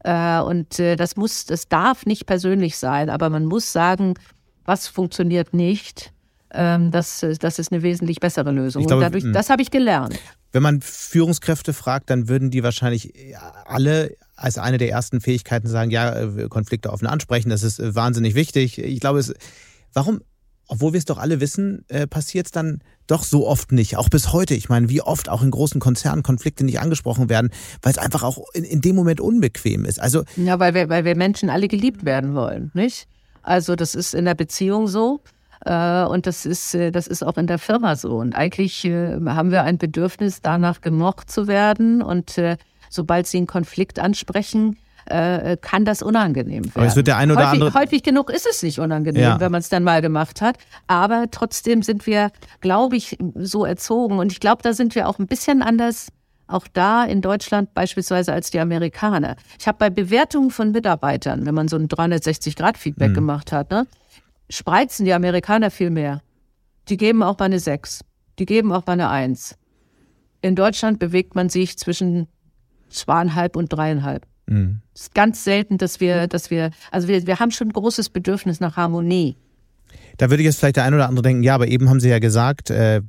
[0.00, 4.14] Äh, und das muss, das darf nicht persönlich sein, aber man muss sagen,
[4.64, 6.12] was funktioniert nicht.
[6.52, 8.86] Ähm, das, das ist eine wesentlich bessere Lösung.
[8.86, 9.32] Glaube, und dadurch, hm.
[9.32, 10.18] das habe ich gelernt.
[10.54, 13.12] Wenn man Führungskräfte fragt, dann würden die wahrscheinlich
[13.66, 17.94] alle als eine der ersten Fähigkeiten sagen, ja, äh, Konflikte offen ansprechen, das ist äh,
[17.96, 18.78] wahnsinnig wichtig.
[18.78, 19.34] Ich glaube, es,
[19.92, 20.20] warum
[20.68, 23.96] obwohl wir es doch alle wissen, äh, passiert es dann doch so oft nicht.
[23.96, 24.54] Auch bis heute.
[24.54, 27.50] Ich meine, wie oft auch in großen Konzernen Konflikte nicht angesprochen werden,
[27.82, 30.00] weil es einfach auch in, in dem Moment unbequem ist.
[30.00, 33.08] Also ja, weil wir, weil wir Menschen alle geliebt werden wollen, nicht?
[33.42, 35.20] Also das ist in der Beziehung so.
[35.64, 38.16] Äh, und das ist, äh, das ist auch in der Firma so.
[38.16, 42.02] Und eigentlich äh, haben wir ein Bedürfnis, danach gemocht zu werden.
[42.02, 42.40] Und
[42.90, 46.72] sobald Sie einen Konflikt ansprechen, kann das unangenehm werden.
[46.76, 47.74] Aber es wird der ein oder häufig, andere.
[47.78, 49.38] Häufig genug ist es nicht unangenehm, ja.
[49.38, 50.56] wenn man es dann mal gemacht hat.
[50.86, 52.30] Aber trotzdem sind wir,
[52.62, 54.18] glaube ich, so erzogen.
[54.18, 56.08] Und ich glaube, da sind wir auch ein bisschen anders.
[56.46, 59.36] Auch da in Deutschland beispielsweise als die Amerikaner.
[59.58, 63.14] Ich habe bei Bewertungen von Mitarbeitern, wenn man so ein 360-Grad-Feedback mhm.
[63.14, 63.86] gemacht hat, ne,
[64.50, 66.22] spreizen die Amerikaner viel mehr.
[66.88, 68.00] Die geben auch mal eine 6.
[68.38, 69.56] Die geben auch mal eine 1.
[70.42, 72.28] In Deutschland bewegt man sich zwischen
[72.90, 74.26] zweieinhalb und dreieinhalb.
[74.46, 74.80] Mhm.
[74.94, 78.10] Es ist ganz selten, dass wir, dass wir, also wir, wir haben schon ein großes
[78.10, 79.36] Bedürfnis nach Harmonie.
[80.16, 82.18] Da würde jetzt vielleicht der ein oder andere denken, ja, aber eben haben Sie ja
[82.18, 83.02] gesagt, äh,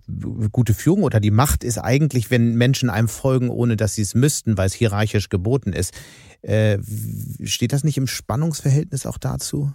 [0.52, 4.16] gute Führung oder die Macht ist eigentlich, wenn Menschen einem folgen, ohne dass sie es
[4.16, 5.94] müssten, weil es hierarchisch geboten ist.
[6.42, 6.80] Äh,
[7.44, 9.72] steht das nicht im Spannungsverhältnis auch dazu?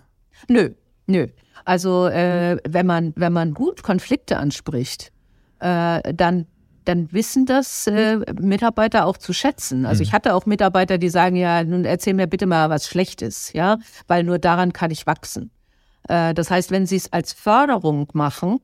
[0.48, 0.70] Nö,
[1.10, 1.26] nö.
[1.64, 5.12] Also äh, wenn man wenn man gut Konflikte anspricht,
[5.60, 6.46] äh, dann
[6.84, 9.84] dann wissen das äh, Mitarbeiter auch zu schätzen.
[9.84, 10.14] Also ich mhm.
[10.14, 14.24] hatte auch Mitarbeiter, die sagen ja, nun erzähl mir bitte mal was Schlechtes, ja, weil
[14.24, 15.50] nur daran kann ich wachsen.
[16.08, 18.60] Äh, das heißt, wenn sie es als Förderung machen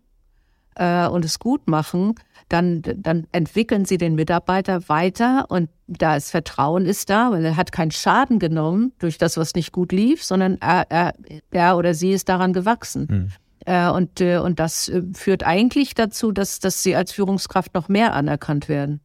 [0.76, 2.14] äh, und es gut machen,
[2.48, 7.56] dann, dann entwickeln sie den Mitarbeiter weiter und da ist Vertrauen ist da, weil er
[7.56, 11.14] hat keinen Schaden genommen durch das, was nicht gut lief, sondern er, er,
[11.50, 13.08] er oder sie ist daran gewachsen.
[13.10, 13.32] Mhm.
[13.68, 18.14] Und, äh, und das äh, führt eigentlich dazu, dass, dass sie als Führungskraft noch mehr
[18.14, 19.00] anerkannt werden.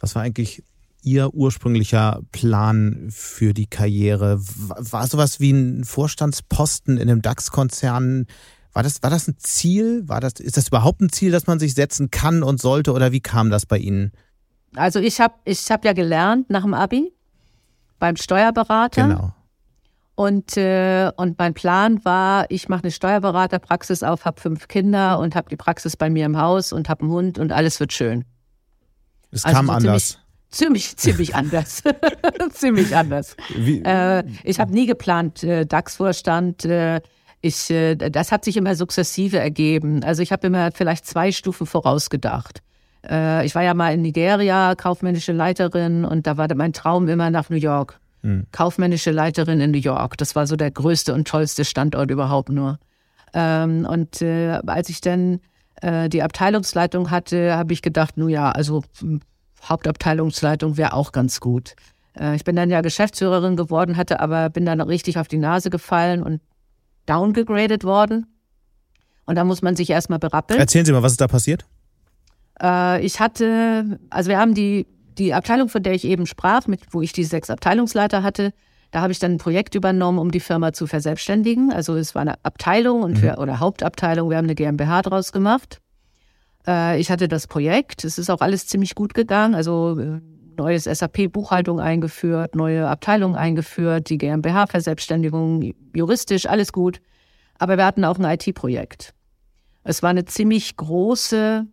[0.00, 0.64] Was war eigentlich
[1.04, 4.38] Ihr ursprünglicher Plan für die Karriere?
[4.40, 8.26] War sowas wie ein Vorstandsposten in einem DAX-Konzern?
[8.72, 10.08] War das, war das ein Ziel?
[10.08, 12.92] War das, ist das überhaupt ein Ziel, das man sich setzen kann und sollte?
[12.92, 14.12] Oder wie kam das bei Ihnen?
[14.74, 17.12] Also ich habe ich hab ja gelernt nach dem Abi
[17.98, 19.08] beim Steuerberater.
[19.08, 19.32] Genau.
[20.14, 25.34] Und, äh, und mein Plan war, ich mache eine Steuerberaterpraxis auf, habe fünf Kinder und
[25.34, 28.24] habe die Praxis bei mir im Haus und habe einen Hund und alles wird schön.
[29.30, 30.18] Es also kam so anders.
[30.50, 31.82] Ziemlich, ziemlich anders.
[32.52, 33.36] ziemlich anders.
[33.56, 36.64] Äh, ich habe nie geplant, äh, DAX-Vorstand.
[37.42, 40.02] Ich, äh, das hat sich immer sukzessive ergeben.
[40.04, 42.62] Also ich habe immer vielleicht zwei Stufen vorausgedacht.
[43.06, 47.30] Äh, ich war ja mal in Nigeria, kaufmännische Leiterin, und da war mein Traum immer
[47.30, 47.98] nach New York.
[48.22, 48.46] Mhm.
[48.52, 50.16] Kaufmännische Leiterin in New York.
[50.16, 52.78] Das war so der größte und tollste Standort überhaupt nur.
[53.34, 55.40] Ähm, und äh, als ich dann
[55.80, 58.84] äh, die Abteilungsleitung hatte, habe ich gedacht, nun ja, also
[59.64, 61.74] Hauptabteilungsleitung wäre auch ganz gut.
[62.16, 65.70] Äh, ich bin dann ja Geschäftsführerin geworden, hatte aber bin dann richtig auf die Nase
[65.70, 66.40] gefallen und
[67.06, 68.26] downgegradet worden.
[69.24, 70.58] Und da muss man sich erstmal berappeln.
[70.58, 71.64] Erzählen Sie mal, was ist da passiert?
[72.60, 74.86] Äh, ich hatte, also wir haben die,
[75.18, 78.52] die Abteilung, von der ich eben sprach, mit, wo ich die sechs Abteilungsleiter hatte,
[78.90, 81.72] da habe ich dann ein Projekt übernommen, um die Firma zu verselbstständigen.
[81.72, 83.22] Also es war eine Abteilung und mhm.
[83.22, 85.80] wir, oder Hauptabteilung, wir haben eine GmbH draus gemacht.
[86.66, 88.04] Äh, ich hatte das Projekt.
[88.04, 89.54] Es ist auch alles ziemlich gut gegangen.
[89.54, 90.20] Also äh,
[90.62, 97.00] neues SAP-Buchhaltung eingeführt, neue Abteilung eingeführt, die GmbH-Verselbstständigung, juristisch, alles gut.
[97.58, 99.12] Aber wir hatten auch ein IT-Projekt.
[99.84, 101.66] Es war eine ziemlich große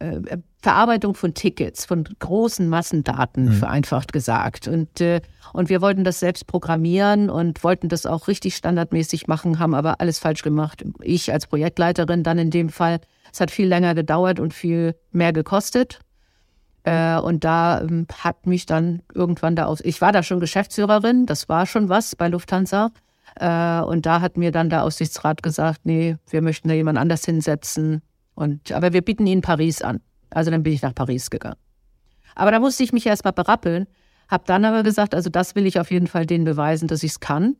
[0.00, 0.20] äh,
[0.60, 3.52] Verarbeitung von Tickets, von großen Massendaten, mhm.
[3.52, 4.68] vereinfacht gesagt.
[4.68, 5.22] Und, äh,
[5.52, 10.00] und wir wollten das selbst programmieren und wollten das auch richtig standardmäßig machen, haben aber
[10.00, 10.84] alles falsch gemacht.
[11.00, 13.00] Ich als Projektleiterin dann in dem Fall
[13.32, 16.00] es hat viel länger gedauert und viel mehr gekostet.
[16.84, 21.26] Äh, und da ähm, hat mich dann irgendwann da aus, ich war da schon Geschäftsführerin,
[21.26, 22.90] das war schon was bei Lufthansa.
[23.36, 27.24] Äh, und da hat mir dann der Aussichtsrat gesagt, nee, wir möchten da jemand anders
[27.24, 28.02] hinsetzen.
[28.34, 30.00] Und, aber wir bieten Ihnen Paris an.
[30.30, 31.56] Also dann bin ich nach Paris gegangen.
[32.34, 33.86] Aber da musste ich mich erst mal berappeln,
[34.28, 37.12] habe dann aber gesagt, also das will ich auf jeden Fall denen beweisen, dass ich
[37.12, 37.56] es kann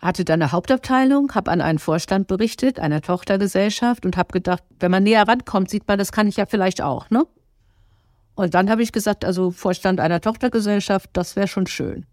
[0.00, 4.90] hatte dann eine Hauptabteilung, habe an einen Vorstand berichtet, einer Tochtergesellschaft und habe gedacht, wenn
[4.90, 7.26] man näher rankommt, sieht man, das kann ich ja vielleicht auch, ne?
[8.38, 12.06] Und dann habe ich gesagt, also Vorstand einer Tochtergesellschaft, das wäre schon schön.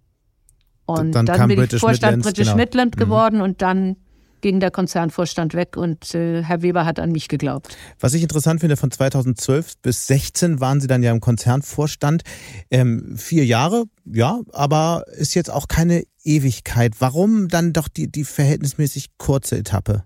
[0.87, 2.57] Und dann, dann bin British ich Vorstand Midlands, British genau.
[2.57, 2.99] Midland mhm.
[2.99, 3.43] geworden mhm.
[3.43, 3.97] und dann
[4.41, 7.77] ging der Konzernvorstand weg und äh, Herr Weber hat an mich geglaubt.
[7.99, 12.23] Was ich interessant finde, von 2012 bis 16 waren Sie dann ja im Konzernvorstand.
[12.71, 16.93] Ähm, vier Jahre, ja, aber ist jetzt auch keine Ewigkeit.
[16.99, 20.05] Warum dann doch die, die verhältnismäßig kurze Etappe?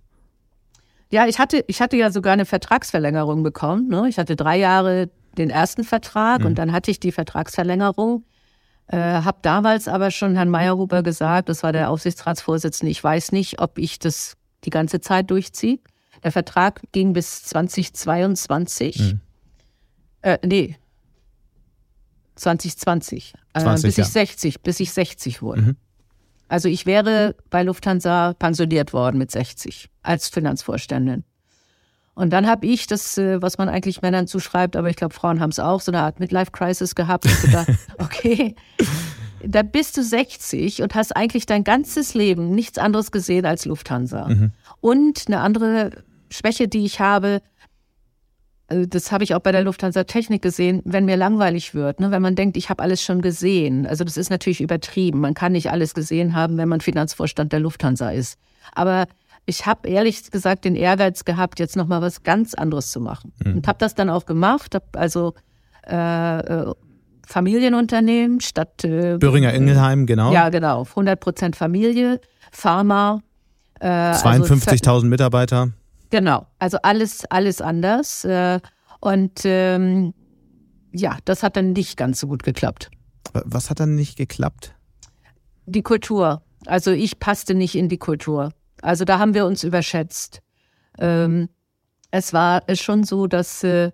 [1.12, 3.88] Ja, ich hatte, ich hatte ja sogar eine Vertragsverlängerung bekommen.
[3.88, 4.08] Ne?
[4.10, 6.48] Ich hatte drei Jahre den ersten Vertrag mhm.
[6.48, 8.24] und dann hatte ich die Vertragsverlängerung.
[8.88, 13.62] Äh, habe damals aber schon Herrn Meyerhuber gesagt, das war der Aufsichtsratsvorsitzende, ich weiß nicht,
[13.62, 15.80] ob ich das die ganze Zeit durchziehe.
[16.24, 19.00] Der Vertrag ging bis 2022.
[19.00, 19.22] Mhm.
[20.22, 20.76] Äh, nee.
[22.36, 23.34] 2020.
[23.58, 24.04] 20, äh, bis ja.
[24.04, 25.62] ich 60, bis ich 60 wurde.
[25.62, 25.76] Mhm.
[26.48, 31.24] Also ich wäre bei Lufthansa pensioniert worden mit 60 als Finanzvorständin.
[32.20, 35.40] Und dann habe ich das, äh, was man eigentlich Männern zuschreibt, aber ich glaube, Frauen
[35.40, 38.56] haben es auch, so eine Art Midlife-Crisis gehabt und gedacht, okay,
[39.42, 44.28] da bist du 60 und hast eigentlich dein ganzes Leben nichts anderes gesehen als Lufthansa.
[44.28, 44.52] Mhm.
[44.82, 45.92] Und eine andere
[46.30, 47.42] Schwäche, die ich habe,
[48.68, 52.12] also das habe ich auch bei der Lufthansa Technik gesehen, wenn mir langweilig wird, ne,
[52.12, 53.88] wenn man denkt, ich habe alles schon gesehen.
[53.88, 55.22] Also das ist natürlich übertrieben.
[55.22, 58.38] Man kann nicht alles gesehen haben, wenn man Finanzvorstand der Lufthansa ist.
[58.74, 59.08] Aber
[59.50, 63.34] ich habe ehrlich gesagt den Ehrgeiz gehabt, jetzt nochmal was ganz anderes zu machen.
[63.43, 63.58] Mhm.
[63.58, 64.76] Und habe das dann auch gemacht.
[64.76, 65.34] Hab also
[65.88, 66.74] äh, äh,
[67.26, 70.32] Familienunternehmen statt äh, Böhringer Ingelheim, genau.
[70.32, 70.84] Ja, genau.
[70.84, 72.22] 100 Prozent Familie,
[72.52, 73.22] Pharma.
[73.80, 75.70] Äh, 52.000 also, Mitarbeiter.
[76.12, 78.26] Genau, also alles, alles anders.
[78.26, 78.60] Äh,
[79.00, 80.14] und ähm,
[80.91, 82.89] ja, das hat dann nicht ganz so gut geklappt.
[83.34, 84.76] Was hat dann nicht geklappt?
[85.66, 86.41] Die Kultur.
[86.66, 88.52] Also ich passte nicht in die Kultur.
[88.82, 90.42] Also da haben wir uns überschätzt.
[90.98, 91.48] Ähm,
[92.12, 93.92] es war schon so, dass, äh,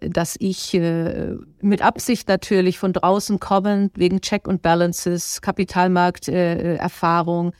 [0.00, 7.52] dass ich äh, mit Absicht natürlich von draußen kommend, wegen Check und Balances, Kapitalmarkterfahrung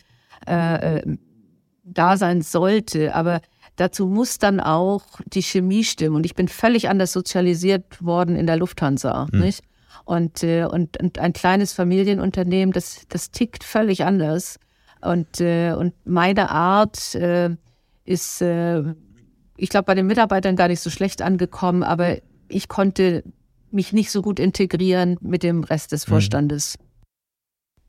[0.47, 1.17] äh, äh,
[1.85, 3.15] da sein sollte.
[3.15, 3.41] Aber
[3.77, 6.17] dazu muss dann auch die Chemie stimmen.
[6.17, 9.29] Und ich bin völlig anders sozialisiert worden in der Lufthansa.
[9.33, 9.41] Mhm.
[9.41, 9.63] Nicht?
[10.05, 14.59] Und, äh, und, und ein kleines Familienunternehmen, das, das tickt völlig anders.
[15.07, 17.51] Und, äh, und meine Art äh,
[18.05, 18.83] ist, äh,
[19.57, 23.23] ich glaube, bei den Mitarbeitern gar nicht so schlecht angekommen, aber ich konnte
[23.71, 26.11] mich nicht so gut integrieren mit dem Rest des mhm.
[26.11, 26.77] Vorstandes.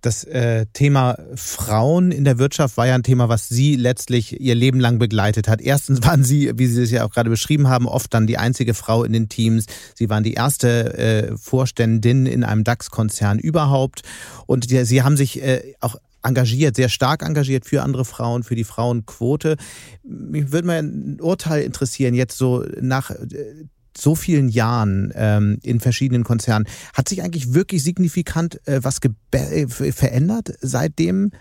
[0.01, 4.53] Das äh, Thema Frauen in der Wirtschaft war ja ein Thema, was Sie letztlich Ihr
[4.53, 5.59] Leben lang begleitet hat.
[5.59, 8.75] Erstens waren Sie, wie Sie es ja auch gerade beschrieben haben, oft dann die einzige
[8.75, 9.65] Frau in den Teams.
[9.95, 14.03] Sie waren die erste äh, Vorständin in einem DAX-Konzern überhaupt.
[14.45, 18.63] Und Sie haben sich äh, auch engagiert, sehr stark engagiert für andere Frauen, für die
[18.63, 19.57] Frauenquote.
[20.03, 25.79] Mich würde mal ein Urteil interessieren, jetzt so nach äh, so vielen Jahren ähm, in
[25.79, 26.67] verschiedenen Konzernen.
[26.93, 28.99] Hat sich eigentlich wirklich signifikant äh, was
[29.31, 31.31] äh, verändert seitdem?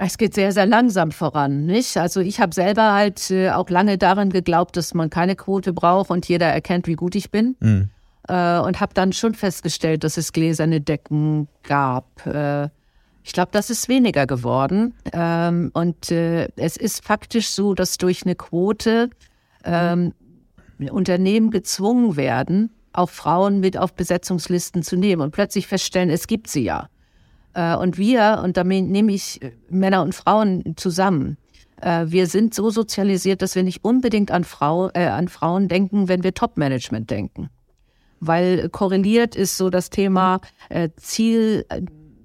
[0.00, 1.96] Es geht sehr, sehr langsam voran, nicht?
[1.96, 6.10] Also ich habe selber halt äh, auch lange daran geglaubt, dass man keine Quote braucht
[6.10, 7.56] und jeder erkennt, wie gut ich bin.
[7.58, 7.90] Mhm.
[8.28, 12.24] Äh, und habe dann schon festgestellt, dass es gläserne Decken gab.
[12.26, 12.68] Äh,
[13.22, 14.94] ich glaube, das ist weniger geworden.
[15.12, 19.10] Ähm, und äh, es ist faktisch so, dass durch eine Quote
[19.64, 20.14] ähm,
[20.90, 26.48] Unternehmen gezwungen werden, auch Frauen mit auf Besetzungslisten zu nehmen und plötzlich feststellen, es gibt
[26.48, 26.88] sie ja.
[27.54, 31.36] Äh, und wir, und damit nehme ich Männer und Frauen zusammen,
[31.80, 36.08] äh, wir sind so sozialisiert, dass wir nicht unbedingt an, Frau, äh, an Frauen denken,
[36.08, 37.50] wenn wir Top-Management denken.
[38.20, 40.40] Weil korreliert ist so das Thema
[40.70, 41.64] äh, Ziel,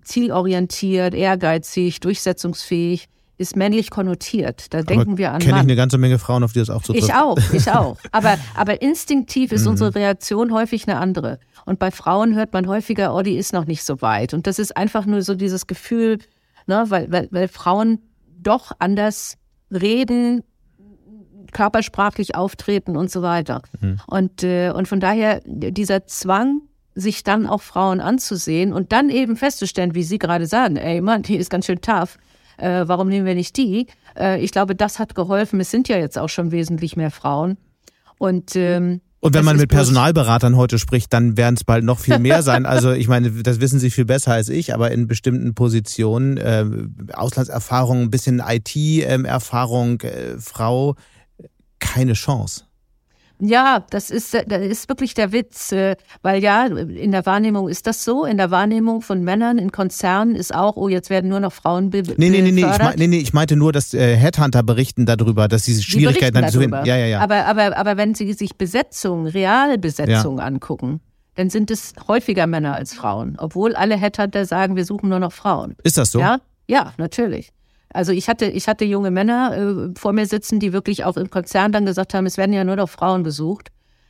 [0.04, 4.74] zielorientiert, ehrgeizig, durchsetzungsfähig, ist männlich konnotiert.
[4.74, 6.84] Da aber denken wir an kenne ich eine ganze Menge Frauen, auf die das auch
[6.84, 7.08] so trifft.
[7.08, 7.98] Ich auch, ich auch.
[8.12, 9.72] Aber, aber instinktiv ist mhm.
[9.72, 11.40] unsere Reaktion häufig eine andere.
[11.66, 14.34] Und bei Frauen hört man häufiger, oh, die ist noch nicht so weit.
[14.34, 16.20] Und das ist einfach nur so dieses Gefühl,
[16.68, 18.00] ne, weil, weil, weil Frauen
[18.38, 19.38] doch anders
[19.72, 20.44] reden,
[21.54, 23.62] körpersprachlich auftreten und so weiter.
[23.80, 24.00] Mhm.
[24.08, 26.62] Und, äh, und von daher dieser Zwang,
[26.96, 31.24] sich dann auch Frauen anzusehen und dann eben festzustellen, wie Sie gerade sagen, ey Mann,
[31.24, 32.18] die ist ganz schön tough.
[32.58, 33.88] Äh, warum nehmen wir nicht die?
[34.18, 35.60] Äh, ich glaube, das hat geholfen.
[35.60, 37.58] Es sind ja jetzt auch schon wesentlich mehr Frauen.
[38.18, 42.20] Und ähm, und wenn man mit Personalberatern heute spricht, dann werden es bald noch viel
[42.20, 42.66] mehr sein.
[42.66, 46.66] Also ich meine, das wissen Sie viel besser als ich, aber in bestimmten Positionen, äh,
[47.14, 50.96] Auslandserfahrung, ein bisschen IT-Erfahrung, äh, Frau,
[51.80, 52.66] keine Chance.
[53.40, 57.88] Ja, das ist, das ist wirklich der Witz, äh, weil ja, in der Wahrnehmung ist
[57.88, 61.40] das so, in der Wahrnehmung von Männern in Konzernen ist auch, oh, jetzt werden nur
[61.40, 63.94] noch Frauen be nee, nee, nee, nee, ich, mein, nee, nee, ich meinte nur, dass
[63.94, 66.86] äh, Headhunter berichten darüber, dass diese Schwierigkeiten dann zu finden.
[66.86, 67.20] Ja, ja, ja.
[67.20, 70.46] Aber, aber, aber wenn Sie sich Besetzung, Realbesetzung ja.
[70.46, 71.02] angucken,
[71.36, 75.34] dann sind es häufiger Männer als Frauen, obwohl alle Headhunter sagen, wir suchen nur noch
[75.34, 75.76] Frauen.
[75.84, 76.20] Ist das so?
[76.20, 77.52] Ja, ja, natürlich.
[77.94, 81.30] Also ich hatte, ich hatte junge Männer äh, vor mir sitzen, die wirklich auch im
[81.30, 83.70] Konzern dann gesagt haben, es werden ja nur noch Frauen besucht.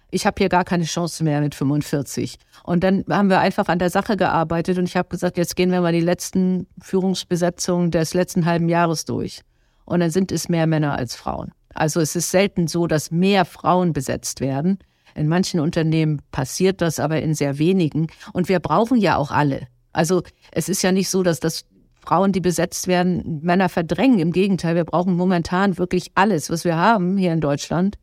[0.09, 2.37] Ich habe hier gar keine Chance mehr mit 45.
[2.63, 5.71] Und dann haben wir einfach an der Sache gearbeitet und ich habe gesagt, jetzt gehen
[5.71, 9.41] wir mal die letzten Führungsbesetzungen des letzten halben Jahres durch.
[9.85, 11.51] Und dann sind es mehr Männer als Frauen.
[11.73, 14.79] Also es ist selten so, dass mehr Frauen besetzt werden.
[15.15, 18.07] In manchen Unternehmen passiert das, aber in sehr wenigen.
[18.31, 19.67] Und wir brauchen ja auch alle.
[19.91, 21.65] Also es ist ja nicht so, dass das
[22.05, 24.19] Frauen, die besetzt werden, Männer verdrängen.
[24.19, 27.97] Im Gegenteil, wir brauchen momentan wirklich alles, was wir haben hier in Deutschland.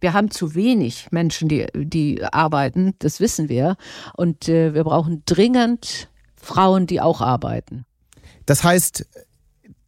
[0.00, 3.76] Wir haben zu wenig Menschen, die, die arbeiten, das wissen wir.
[4.16, 7.84] Und äh, wir brauchen dringend Frauen, die auch arbeiten.
[8.46, 9.06] Das heißt,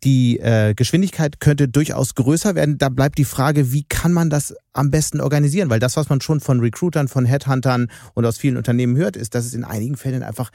[0.05, 2.79] die äh, Geschwindigkeit könnte durchaus größer werden.
[2.79, 5.71] Da bleibt die Frage, wie kann man das am besten organisieren?
[5.71, 9.35] Weil das, was man schon von Recruitern, von Headhuntern und aus vielen Unternehmen hört, ist,
[9.35, 10.51] dass es in einigen Fällen einfach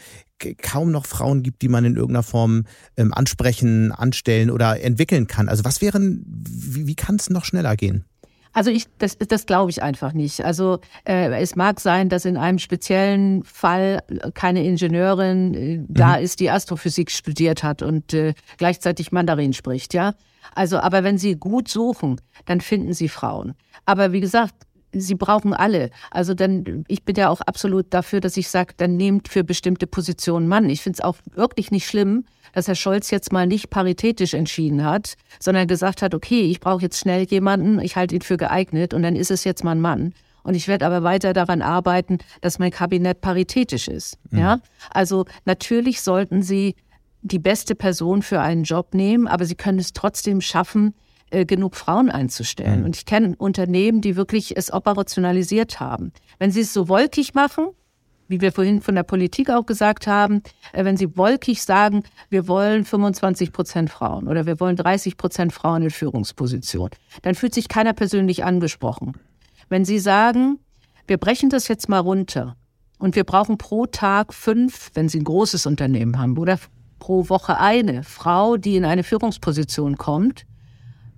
[0.62, 2.66] kaum noch Frauen gibt, die man in irgendeiner Form
[2.98, 5.50] ähm, ansprechen, anstellen oder entwickeln kann.
[5.50, 8.06] Also was wären, wie, wie kann es noch schneller gehen?
[8.58, 10.44] Also ich, das, das glaube ich einfach nicht.
[10.44, 14.02] Also äh, es mag sein, dass in einem speziellen Fall
[14.34, 15.86] keine Ingenieurin äh, mhm.
[15.90, 20.16] da ist, die Astrophysik studiert hat und äh, gleichzeitig Mandarin spricht, ja.
[20.56, 23.54] Also, aber wenn Sie gut suchen, dann finden Sie Frauen.
[23.86, 24.56] Aber wie gesagt,
[24.92, 25.92] Sie brauchen alle.
[26.10, 29.86] Also dann, ich bin ja auch absolut dafür, dass ich sage, dann nehmt für bestimmte
[29.86, 30.68] Positionen Mann.
[30.68, 32.26] Ich finde es auch wirklich nicht schlimm,
[32.58, 36.82] dass Herr Scholz jetzt mal nicht paritätisch entschieden hat, sondern gesagt hat, okay, ich brauche
[36.82, 39.80] jetzt schnell jemanden, ich halte ihn für geeignet und dann ist es jetzt mal ein
[39.80, 40.16] Mann.
[40.42, 44.18] Und ich werde aber weiter daran arbeiten, dass mein Kabinett paritätisch ist.
[44.32, 44.40] Mhm.
[44.40, 46.74] Ja, also natürlich sollten Sie
[47.22, 50.96] die beste Person für einen Job nehmen, aber Sie können es trotzdem schaffen,
[51.30, 52.80] äh, genug Frauen einzustellen.
[52.80, 52.86] Mhm.
[52.86, 56.12] Und ich kenne Unternehmen, die wirklich es operationalisiert haben.
[56.40, 57.68] Wenn Sie es so wolkig machen,
[58.28, 60.42] wie wir vorhin von der Politik auch gesagt haben,
[60.74, 65.54] äh, wenn Sie wolkig sagen, wir wollen 25 Prozent Frauen oder wir wollen 30 Prozent
[65.54, 69.14] Frauen in Führungspositionen, dann fühlt sich keiner persönlich angesprochen.
[69.70, 70.60] Wenn Sie sagen,
[71.08, 72.56] wir brechen das jetzt mal runter
[73.00, 76.60] und wir brauchen pro Tag fünf, wenn Sie ein großes Unternehmen haben, oder
[77.00, 80.46] pro Woche eine Frau, die in eine Führungsposition kommt,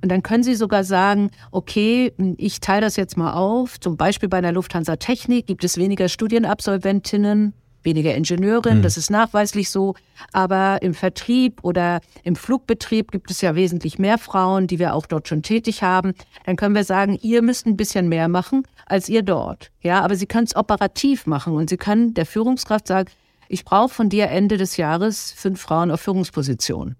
[0.01, 3.79] und dann können Sie sogar sagen, okay, ich teile das jetzt mal auf.
[3.79, 8.83] Zum Beispiel bei der Lufthansa Technik gibt es weniger Studienabsolventinnen, weniger Ingenieurinnen, mhm.
[8.83, 9.95] das ist nachweislich so.
[10.31, 15.05] Aber im Vertrieb oder im Flugbetrieb gibt es ja wesentlich mehr Frauen, die wir auch
[15.05, 16.13] dort schon tätig haben.
[16.45, 19.71] Dann können wir sagen, ihr müsst ein bisschen mehr machen als ihr dort.
[19.81, 23.09] Ja, aber Sie können es operativ machen und Sie können der Führungskraft sagen,
[23.47, 26.95] ich brauche von dir Ende des Jahres fünf Frauen auf Führungsposition.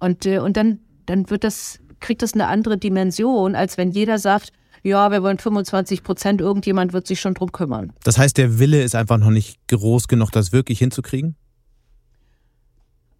[0.00, 4.18] Und, äh, und dann, dann wird das kriegt das eine andere Dimension, als wenn jeder
[4.18, 7.92] sagt, ja, wir wollen 25 Prozent, irgendjemand wird sich schon drum kümmern.
[8.04, 11.36] Das heißt, der Wille ist einfach noch nicht groß genug, das wirklich hinzukriegen?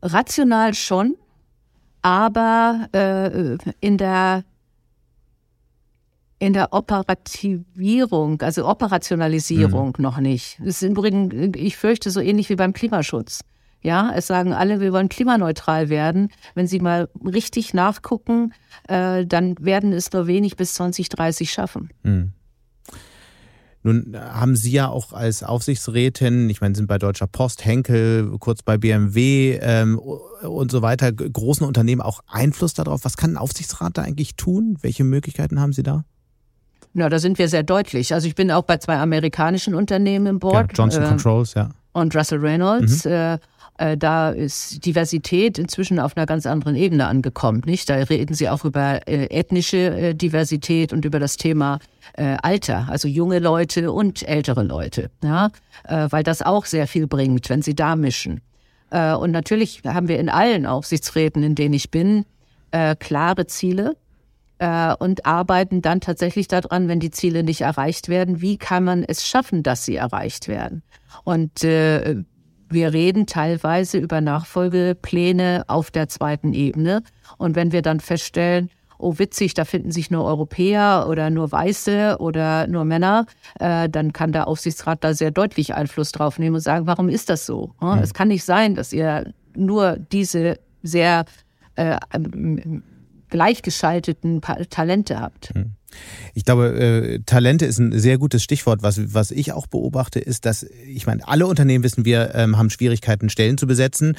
[0.02, 1.16] Rational schon,
[2.02, 4.44] aber äh, in der
[6.38, 10.02] in der Operativierung, also Operationalisierung mhm.
[10.02, 10.58] noch nicht.
[10.58, 13.40] Das ist übrigens, ich fürchte, so ähnlich wie beim Klimaschutz.
[13.84, 16.30] Ja, es sagen alle, wir wollen klimaneutral werden.
[16.54, 18.54] Wenn Sie mal richtig nachgucken,
[18.88, 21.90] äh, dann werden es nur wenig bis 2030 schaffen.
[22.02, 22.32] Hm.
[23.82, 28.62] Nun haben Sie ja auch als Aufsichtsrätin, ich meine, sind bei Deutscher Post, Henkel, kurz
[28.62, 33.04] bei BMW ähm, und so weiter, großen Unternehmen auch Einfluss darauf.
[33.04, 34.78] Was kann ein Aufsichtsrat da eigentlich tun?
[34.80, 36.06] Welche Möglichkeiten haben Sie da?
[36.94, 38.14] Na, da sind wir sehr deutlich.
[38.14, 40.70] Also ich bin auch bei zwei amerikanischen Unternehmen im Board.
[40.72, 41.68] Ja, Johnson äh, Controls, ja.
[41.92, 43.04] Und Russell Reynolds.
[43.04, 43.12] Mhm.
[43.12, 43.38] Äh,
[43.76, 47.62] da ist Diversität inzwischen auf einer ganz anderen Ebene angekommen.
[47.66, 47.90] Nicht?
[47.90, 51.78] Da reden Sie auch über äh, ethnische äh, Diversität und über das Thema
[52.16, 55.50] Alter, also junge Leute und ältere Leute, ja?
[55.88, 58.40] weil das auch sehr viel bringt, wenn Sie da mischen.
[58.90, 62.24] und natürlich haben wir in allen Aufsichtsräten, in denen ich bin,
[62.70, 63.96] klare Ziele
[64.98, 69.26] und arbeiten dann tatsächlich daran, wenn die Ziele nicht erreicht werden, wie kann man es
[69.26, 70.82] schaffen, dass sie erreicht werden.
[71.24, 72.22] Und äh,
[72.74, 77.02] wir reden teilweise über Nachfolgepläne auf der zweiten Ebene.
[77.38, 82.16] Und wenn wir dann feststellen, oh witzig, da finden sich nur Europäer oder nur Weiße
[82.18, 83.26] oder nur Männer,
[83.58, 87.30] äh, dann kann der Aufsichtsrat da sehr deutlich Einfluss drauf nehmen und sagen, warum ist
[87.30, 87.72] das so?
[87.80, 87.98] Mhm.
[88.02, 91.24] Es kann nicht sein, dass ihr nur diese sehr
[91.76, 91.98] äh,
[93.28, 95.54] gleichgeschalteten Talente habt.
[95.54, 95.72] Mhm.
[96.34, 98.82] Ich glaube, äh, Talente ist ein sehr gutes Stichwort.
[98.82, 102.70] Was, was ich auch beobachte, ist, dass, ich meine, alle Unternehmen wissen wir, ähm, haben
[102.70, 104.16] Schwierigkeiten, Stellen zu besetzen.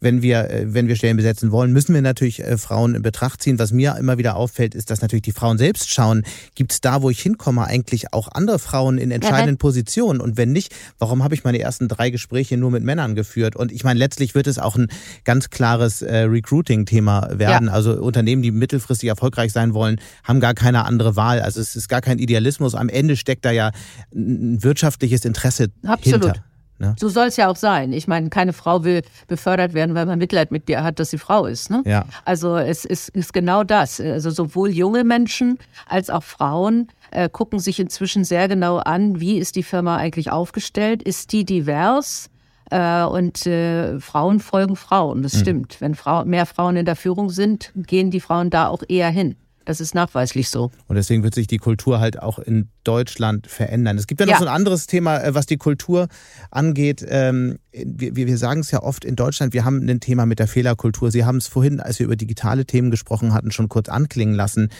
[0.00, 3.42] Wenn wir, äh, wenn wir Stellen besetzen wollen, müssen wir natürlich äh, Frauen in Betracht
[3.42, 3.58] ziehen.
[3.58, 6.24] Was mir immer wieder auffällt, ist, dass natürlich die Frauen selbst schauen,
[6.54, 9.58] gibt es da, wo ich hinkomme, eigentlich auch andere Frauen in entscheidenden ja.
[9.58, 10.20] Positionen?
[10.20, 13.56] Und wenn nicht, warum habe ich meine ersten drei Gespräche nur mit Männern geführt?
[13.56, 14.88] Und ich meine, letztlich wird es auch ein
[15.24, 17.66] ganz klares äh, Recruiting-Thema werden.
[17.66, 17.72] Ja.
[17.72, 21.42] Also Unternehmen, die mittelfristig erfolgreich sein wollen, haben gar keine andere Wahl.
[21.42, 22.74] Also es ist gar kein Idealismus.
[22.74, 23.72] Am Ende steckt da ja
[24.14, 26.24] ein wirtschaftliches Interesse Absolut.
[26.24, 26.44] hinter.
[26.78, 26.94] Ne?
[26.98, 27.92] So soll es ja auch sein.
[27.92, 31.18] Ich meine, keine Frau will befördert werden, weil man Mitleid mit dir hat, dass sie
[31.18, 31.70] Frau ist.
[31.70, 31.82] Ne?
[31.84, 32.06] Ja.
[32.24, 34.00] Also es ist, ist genau das.
[34.00, 39.38] Also sowohl junge Menschen als auch Frauen äh, gucken sich inzwischen sehr genau an, wie
[39.38, 41.02] ist die Firma eigentlich aufgestellt?
[41.02, 42.30] Ist die divers?
[42.70, 45.38] Äh, und äh, Frauen folgen Frauen, das mhm.
[45.38, 45.80] stimmt.
[45.80, 49.36] Wenn Frau, mehr Frauen in der Führung sind, gehen die Frauen da auch eher hin.
[49.68, 50.70] Das ist nachweislich so.
[50.86, 53.98] Und deswegen wird sich die Kultur halt auch in Deutschland verändern.
[53.98, 54.38] Es gibt ja noch ja.
[54.38, 56.08] so ein anderes Thema, äh, was die Kultur
[56.50, 57.04] angeht.
[57.06, 60.48] Ähm, wir, wir sagen es ja oft in Deutschland, wir haben ein Thema mit der
[60.48, 61.10] Fehlerkultur.
[61.10, 64.70] Sie haben es vorhin, als wir über digitale Themen gesprochen hatten, schon kurz anklingen lassen.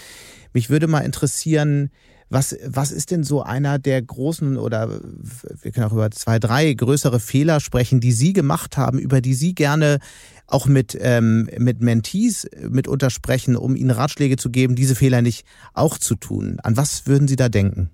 [0.54, 1.90] Mich würde mal interessieren,
[2.30, 5.00] was, was ist denn so einer der großen oder
[5.62, 9.34] wir können auch über zwei, drei größere Fehler sprechen, die Sie gemacht haben, über die
[9.34, 9.98] Sie gerne
[10.46, 15.46] auch mit, ähm, mit Mentees mitunter sprechen, um ihnen Ratschläge zu geben, diese Fehler nicht
[15.74, 16.58] auch zu tun?
[16.62, 17.90] An was würden Sie da denken?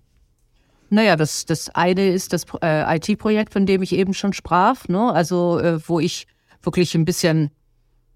[0.91, 5.13] Naja, das, das eine ist das äh, IT-Projekt, von dem ich eben schon sprach, ne?
[5.13, 6.27] also äh, wo ich
[6.63, 7.51] wirklich ein bisschen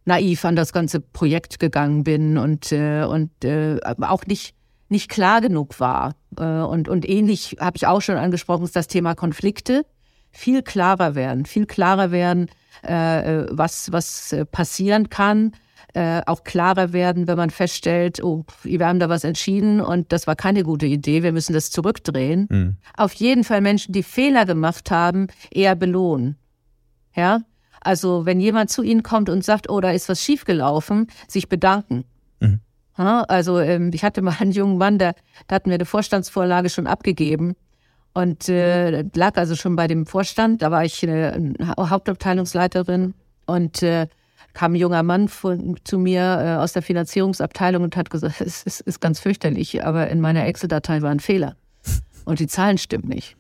[0.05, 4.55] naiv an das ganze Projekt gegangen bin und, äh, und äh, auch nicht
[4.89, 6.15] nicht klar genug war.
[6.39, 9.85] Äh, und, und ähnlich habe ich auch schon angesprochen, ist das Thema Konflikte.
[10.31, 12.49] Viel klarer werden, viel klarer werden,
[12.83, 15.53] äh, was, was äh, passieren kann.
[16.27, 20.37] Auch klarer werden, wenn man feststellt, oh, wir haben da was entschieden und das war
[20.37, 22.47] keine gute Idee, wir müssen das zurückdrehen.
[22.51, 22.77] Mhm.
[22.97, 26.37] Auf jeden Fall Menschen, die Fehler gemacht haben, eher belohnen.
[27.17, 27.41] Ja,
[27.81, 32.05] also wenn jemand zu Ihnen kommt und sagt, oh, da ist was schiefgelaufen, sich bedanken.
[32.99, 35.15] Also ähm, ich hatte mal einen jungen Mann, der,
[35.49, 37.55] der hat mir eine Vorstandsvorlage schon abgegeben
[38.13, 40.63] und äh, lag also schon bei dem Vorstand.
[40.63, 43.15] Da war ich äh, Hauptabteilungsleiterin
[43.47, 44.09] und äh,
[44.53, 48.65] kam ein junger Mann von, zu mir äh, aus der Finanzierungsabteilung und hat gesagt, es
[48.65, 51.55] ist, ist ganz fürchterlich, aber in meiner Excel-Datei war ein Fehler
[52.25, 53.37] und die Zahlen stimmen nicht.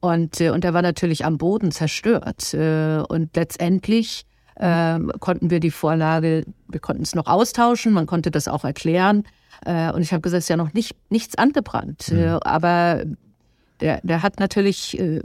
[0.00, 2.54] Und, äh, und er war natürlich am Boden zerstört.
[2.54, 4.24] Äh, und letztendlich
[4.56, 9.24] äh, konnten wir die Vorlage, wir konnten es noch austauschen, man konnte das auch erklären.
[9.64, 12.10] Äh, und ich habe gesagt, es ist ja noch nicht, nichts angebrannt.
[12.10, 12.18] Mhm.
[12.18, 13.04] Äh, aber
[13.80, 15.22] der, der hat natürlich, äh,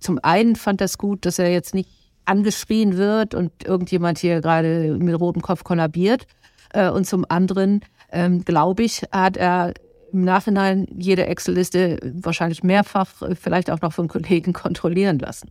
[0.00, 1.88] zum einen fand das gut, dass er jetzt nicht
[2.24, 6.26] angeschrien wird und irgendjemand hier gerade mit rotem Kopf kollabiert.
[6.72, 7.80] Äh, und zum anderen,
[8.10, 9.74] ähm, glaube ich, hat er
[10.12, 13.08] im Nachhinein jede Excel-Liste wahrscheinlich mehrfach,
[13.40, 15.50] vielleicht auch noch von Kollegen kontrollieren lassen.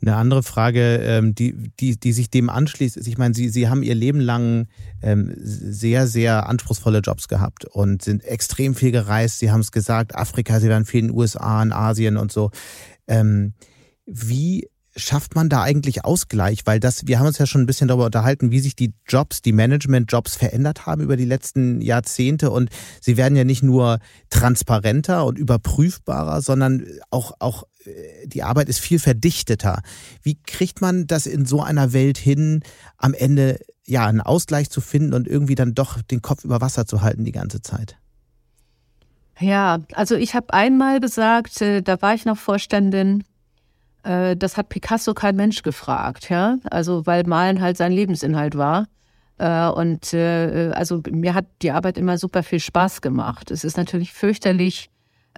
[0.00, 3.68] Eine andere Frage, ähm, die, die, die sich dem anschließt, ist, ich meine, Sie, Sie
[3.68, 4.68] haben Ihr Leben lang
[5.02, 9.38] ähm, sehr, sehr anspruchsvolle Jobs gehabt und sind extrem viel gereist.
[9.40, 12.50] Sie haben es gesagt, Afrika, Sie waren viel in den USA, in Asien und so.
[13.08, 13.54] Ähm,
[14.06, 14.68] wie
[14.98, 16.60] schafft man da eigentlich Ausgleich?
[16.64, 19.40] Weil das, wir haben uns ja schon ein bisschen darüber unterhalten, wie sich die Jobs,
[19.40, 22.70] die Management-Jobs verändert haben über die letzten Jahrzehnte und
[23.00, 23.98] sie werden ja nicht nur
[24.30, 29.82] transparenter und überprüfbarer, sondern auch, auch äh, die Arbeit ist viel verdichteter.
[30.22, 32.62] Wie kriegt man das in so einer Welt hin,
[32.96, 36.86] am Ende ja einen Ausgleich zu finden und irgendwie dann doch den Kopf über Wasser
[36.86, 37.96] zu halten die ganze Zeit?
[39.40, 43.24] Ja, also ich habe einmal gesagt, äh, da war ich noch Vorständin
[44.08, 46.58] äh, das hat Picasso kein Mensch gefragt, ja.
[46.70, 48.86] Also weil Malen halt sein Lebensinhalt war.
[49.36, 53.50] Äh, und äh, also mir hat die Arbeit immer super viel Spaß gemacht.
[53.50, 54.88] Es ist natürlich fürchterlich,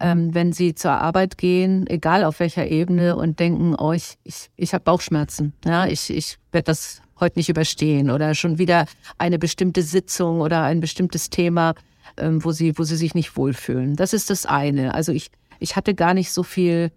[0.01, 4.51] ähm, wenn sie zur Arbeit gehen, egal auf welcher Ebene, und denken, oh, ich, ich,
[4.57, 5.53] ich habe Bauchschmerzen.
[5.65, 8.11] Ja, ich, ich werde das heute nicht überstehen.
[8.11, 8.87] Oder schon wieder
[9.19, 11.75] eine bestimmte Sitzung oder ein bestimmtes Thema,
[12.17, 13.97] ähm, wo sie, wo sie sich nicht wohlfühlen.
[13.97, 14.95] Das ist das eine.
[14.95, 16.93] Also ich, ich hatte gar nicht so viel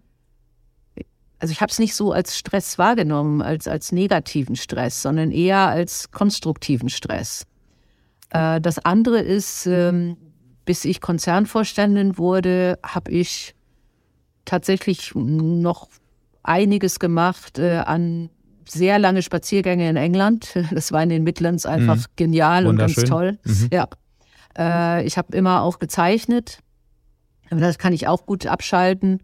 [1.44, 5.68] also ich habe es nicht so als Stress wahrgenommen, als, als negativen Stress, sondern eher
[5.68, 7.44] als konstruktiven Stress.
[8.30, 10.16] Äh, das andere ist, ähm,
[10.64, 13.54] bis ich Konzernvorständin wurde, habe ich
[14.46, 15.90] tatsächlich noch
[16.42, 18.30] einiges gemacht äh, an
[18.66, 20.48] sehr lange Spaziergänge in England.
[20.70, 22.04] Das war in den Midlands einfach mhm.
[22.16, 23.36] genial und ganz toll.
[23.44, 23.68] Mhm.
[23.70, 23.88] Ja.
[24.56, 26.60] Äh, ich habe immer auch gezeichnet.
[27.50, 29.20] Das kann ich auch gut abschalten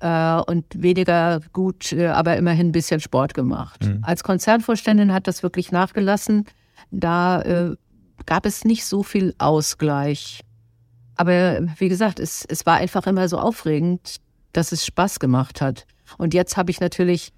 [0.00, 3.84] äh, und weniger gut, äh, aber immerhin ein bisschen Sport gemacht.
[3.84, 4.00] Mhm.
[4.02, 6.44] Als Konzernvorständin hat das wirklich nachgelassen.
[6.90, 7.76] Da äh,
[8.26, 10.40] gab es nicht so viel Ausgleich.
[11.16, 14.16] Aber wie gesagt, es, es war einfach immer so aufregend,
[14.52, 15.86] dass es Spaß gemacht hat.
[16.16, 17.32] Und jetzt habe ich natürlich,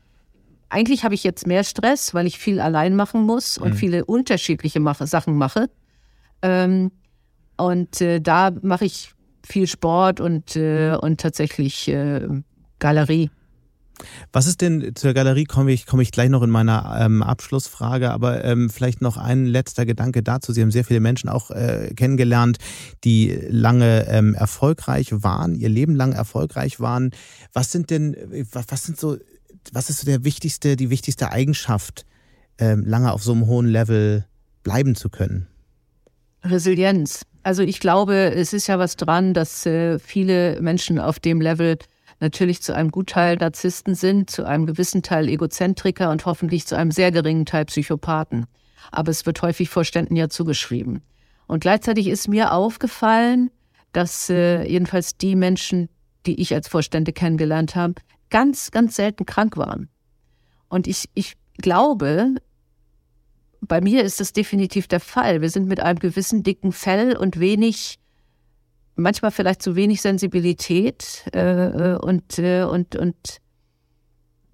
[0.69, 3.77] eigentlich habe ich jetzt mehr Stress, weil ich viel allein machen muss und mhm.
[3.77, 5.71] viele unterschiedliche mache, Sachen mache.
[6.43, 6.93] Ähm,
[7.57, 12.27] und äh, da mache ich viel Sport und, äh, und tatsächlich äh,
[12.81, 13.31] Galerie.
[14.33, 18.11] Was ist denn zur Galerie komme ich komme ich gleich noch in meiner ähm, Abschlussfrage,
[18.11, 20.53] aber ähm, vielleicht noch ein letzter Gedanke dazu.
[20.53, 22.59] Sie haben sehr viele Menschen auch äh, kennengelernt,
[23.05, 27.11] die lange ähm, erfolgreich waren, ihr Leben lang erfolgreich waren.
[27.53, 28.17] Was sind denn
[28.53, 29.19] was, sind so
[29.73, 32.07] was ist so der wichtigste die wichtigste Eigenschaft,
[32.59, 34.25] ähm, lange auf so einem hohen Level
[34.63, 35.47] bleiben zu können?
[36.43, 37.27] Resilienz.
[37.43, 41.79] Also ich glaube, es ist ja was dran, dass äh, viele Menschen auf dem Level
[42.21, 46.91] natürlich zu einem Gutteil Narzissten sind, zu einem gewissen Teil Egozentriker und hoffentlich zu einem
[46.91, 48.47] sehr geringen Teil Psychopathen.
[48.93, 51.03] Aber es wird häufig Vorständen ja zugeschrieben.
[51.47, 53.51] Und gleichzeitig ist mir aufgefallen,
[53.93, 55.89] dass äh, jedenfalls die Menschen,
[56.27, 57.95] die ich als Vorstände kennengelernt habe,
[58.31, 59.89] ganz, ganz selten krank waren.
[60.69, 62.37] Und ich, ich glaube,
[63.61, 65.43] bei mir ist das definitiv der Fall.
[65.43, 67.99] Wir sind mit einem gewissen dicken Fell und wenig,
[68.97, 73.41] manchmal vielleicht zu wenig Sensibilität äh, äh und, äh, und, und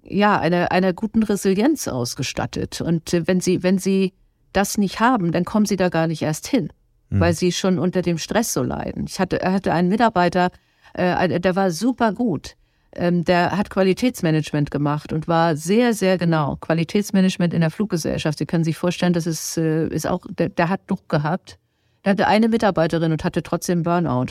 [0.03, 2.81] ja, einer, einer guten Resilienz ausgestattet.
[2.81, 4.13] Und äh, wenn Sie, wenn Sie
[4.53, 6.69] das nicht haben, dann kommen Sie da gar nicht erst hin,
[7.09, 7.19] mhm.
[7.19, 9.05] weil Sie schon unter dem Stress so leiden.
[9.07, 10.51] Ich hatte, hatte einen Mitarbeiter,
[10.93, 12.55] äh, der war super gut
[12.97, 16.55] ähm, der hat Qualitätsmanagement gemacht und war sehr, sehr genau.
[16.57, 18.39] Qualitätsmanagement in der Fluggesellschaft.
[18.39, 21.59] Sie können sich vorstellen, das ist, äh, ist auch, der, der hat Druck gehabt.
[22.07, 24.27] Der hatte eine Mitarbeiterin und hatte trotzdem Burnout.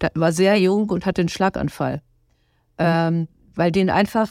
[0.00, 2.00] Der war sehr jung und hatte einen Schlaganfall.
[2.78, 3.26] Ähm,
[3.56, 4.30] weil den einfach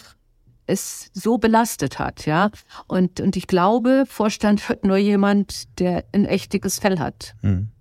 [0.65, 2.51] es so belastet hat, ja.
[2.87, 7.35] Und, und ich glaube, Vorstand wird nur jemand, der ein echtiges Fell hat.
[7.41, 7.71] Mhm.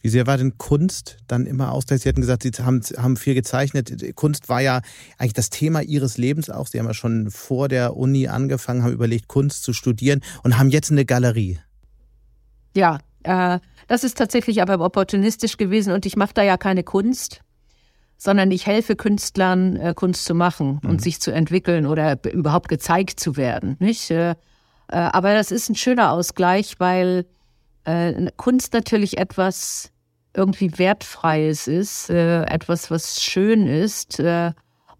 [0.00, 2.02] Wie sehr war denn Kunst dann immer Ausgleich?
[2.02, 4.14] Sie hatten gesagt, Sie haben, haben viel gezeichnet.
[4.14, 4.82] Kunst war ja
[5.18, 6.68] eigentlich das Thema Ihres Lebens auch.
[6.68, 10.70] Sie haben ja schon vor der Uni angefangen, haben überlegt, Kunst zu studieren und haben
[10.70, 11.58] jetzt eine Galerie.
[12.76, 13.58] Ja, äh,
[13.88, 17.42] das ist tatsächlich aber opportunistisch gewesen und ich mache da ja keine Kunst,
[18.16, 20.90] sondern ich helfe Künstlern, äh, Kunst zu machen mhm.
[20.90, 23.76] und sich zu entwickeln oder überhaupt gezeigt zu werden.
[23.80, 24.10] Nicht?
[24.10, 24.34] Äh, äh
[24.88, 27.26] aber das ist ein schöner Ausgleich, weil
[27.84, 29.90] äh, Kunst natürlich etwas
[30.34, 34.22] irgendwie Wertfreies ist, äh, etwas, was schön ist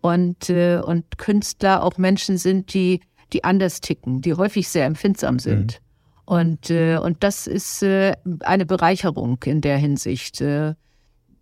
[0.00, 3.00] und, und Künstler auch Menschen sind, die,
[3.32, 5.80] die anders ticken, die häufig sehr empfindsam sind.
[5.80, 5.81] Mhm.
[6.24, 10.40] Und, äh, und das ist äh, eine Bereicherung in der Hinsicht.
[10.40, 10.74] Äh,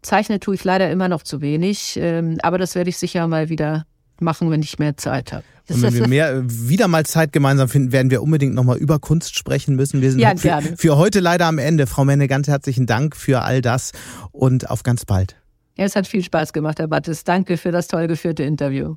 [0.02, 3.48] Zeichnen tue ich leider immer noch zu wenig, äh, aber das werde ich sicher mal
[3.48, 3.84] wieder
[4.20, 5.44] machen, wenn ich mehr Zeit habe.
[5.68, 9.36] Und wenn wir mehr, wieder mal Zeit gemeinsam finden, werden wir unbedingt nochmal über Kunst
[9.36, 10.00] sprechen müssen.
[10.00, 11.86] Wir sind ja, für, für, heute leider am Ende.
[11.86, 13.92] Frau Menne, ganz herzlichen Dank für all das
[14.32, 15.36] und auf ganz bald.
[15.76, 17.24] Ja, es hat viel Spaß gemacht, Herr Battes.
[17.24, 18.96] Danke für das toll geführte Interview.